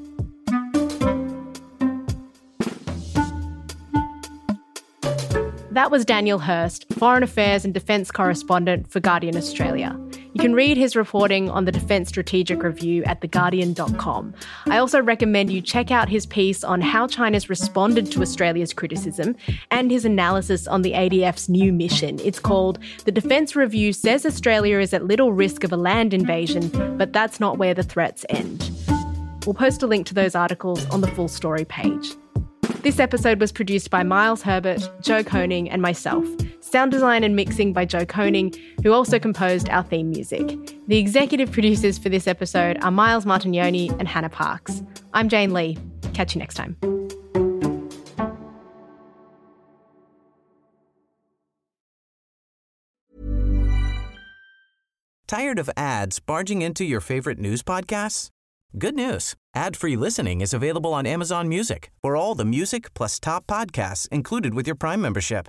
That 5.70 5.90
was 5.90 6.04
Daniel 6.04 6.38
Hurst, 6.38 6.86
Foreign 6.94 7.24
Affairs 7.24 7.64
and 7.64 7.74
Defence 7.74 8.12
Correspondent 8.12 8.90
for 8.90 9.00
Guardian 9.00 9.36
Australia. 9.36 9.98
You 10.44 10.50
can 10.50 10.56
read 10.56 10.76
his 10.76 10.94
reporting 10.94 11.48
on 11.48 11.64
the 11.64 11.72
Defence 11.72 12.10
Strategic 12.10 12.62
Review 12.62 13.02
at 13.04 13.22
theguardian.com. 13.22 14.34
I 14.66 14.76
also 14.76 15.00
recommend 15.00 15.50
you 15.50 15.62
check 15.62 15.90
out 15.90 16.10
his 16.10 16.26
piece 16.26 16.62
on 16.62 16.82
how 16.82 17.06
China's 17.06 17.48
responded 17.48 18.12
to 18.12 18.20
Australia's 18.20 18.74
criticism 18.74 19.36
and 19.70 19.90
his 19.90 20.04
analysis 20.04 20.66
on 20.66 20.82
the 20.82 20.92
ADF's 20.92 21.48
new 21.48 21.72
mission. 21.72 22.20
It's 22.22 22.40
called 22.40 22.78
The 23.06 23.10
Defence 23.10 23.56
Review 23.56 23.94
Says 23.94 24.26
Australia 24.26 24.80
is 24.80 24.92
at 24.92 25.06
Little 25.06 25.32
Risk 25.32 25.64
of 25.64 25.72
a 25.72 25.78
Land 25.78 26.12
Invasion, 26.12 26.68
but 26.98 27.14
that's 27.14 27.40
not 27.40 27.56
where 27.56 27.72
the 27.72 27.82
threats 27.82 28.26
end. 28.28 28.70
We'll 29.46 29.54
post 29.54 29.82
a 29.82 29.86
link 29.86 30.06
to 30.08 30.14
those 30.14 30.34
articles 30.34 30.84
on 30.90 31.00
the 31.00 31.08
full 31.08 31.28
story 31.28 31.64
page. 31.64 32.12
This 32.82 33.00
episode 33.00 33.40
was 33.40 33.50
produced 33.50 33.88
by 33.88 34.02
Miles 34.02 34.42
Herbert, 34.42 34.90
Joe 35.00 35.24
Koning, 35.24 35.70
and 35.70 35.80
myself. 35.80 36.28
Sound 36.74 36.90
design 36.90 37.22
and 37.22 37.36
mixing 37.36 37.72
by 37.72 37.84
Joe 37.84 38.04
Koning, 38.04 38.52
who 38.82 38.92
also 38.92 39.20
composed 39.20 39.68
our 39.68 39.84
theme 39.84 40.10
music. 40.10 40.58
The 40.88 40.98
executive 40.98 41.52
producers 41.52 41.98
for 41.98 42.08
this 42.08 42.26
episode 42.26 42.82
are 42.82 42.90
Miles 42.90 43.24
Martignoni 43.24 43.96
and 44.00 44.08
Hannah 44.08 44.28
Parks. 44.28 44.82
I'm 45.12 45.28
Jane 45.28 45.52
Lee. 45.52 45.78
Catch 46.14 46.34
you 46.34 46.40
next 46.40 46.54
time. 46.54 46.76
Tired 55.28 55.60
of 55.60 55.70
ads 55.76 56.18
barging 56.18 56.60
into 56.60 56.84
your 56.84 57.00
favorite 57.00 57.38
news 57.38 57.62
podcasts? 57.62 58.30
Good 58.76 58.96
news. 58.96 59.36
Ad-free 59.54 59.94
listening 59.94 60.40
is 60.40 60.52
available 60.52 60.92
on 60.92 61.06
Amazon 61.06 61.48
Music 61.48 61.92
for 62.02 62.16
all 62.16 62.34
the 62.34 62.44
music 62.44 62.92
plus 62.94 63.20
top 63.20 63.46
podcasts 63.46 64.08
included 64.08 64.54
with 64.54 64.66
your 64.66 64.74
Prime 64.74 65.00
membership. 65.00 65.48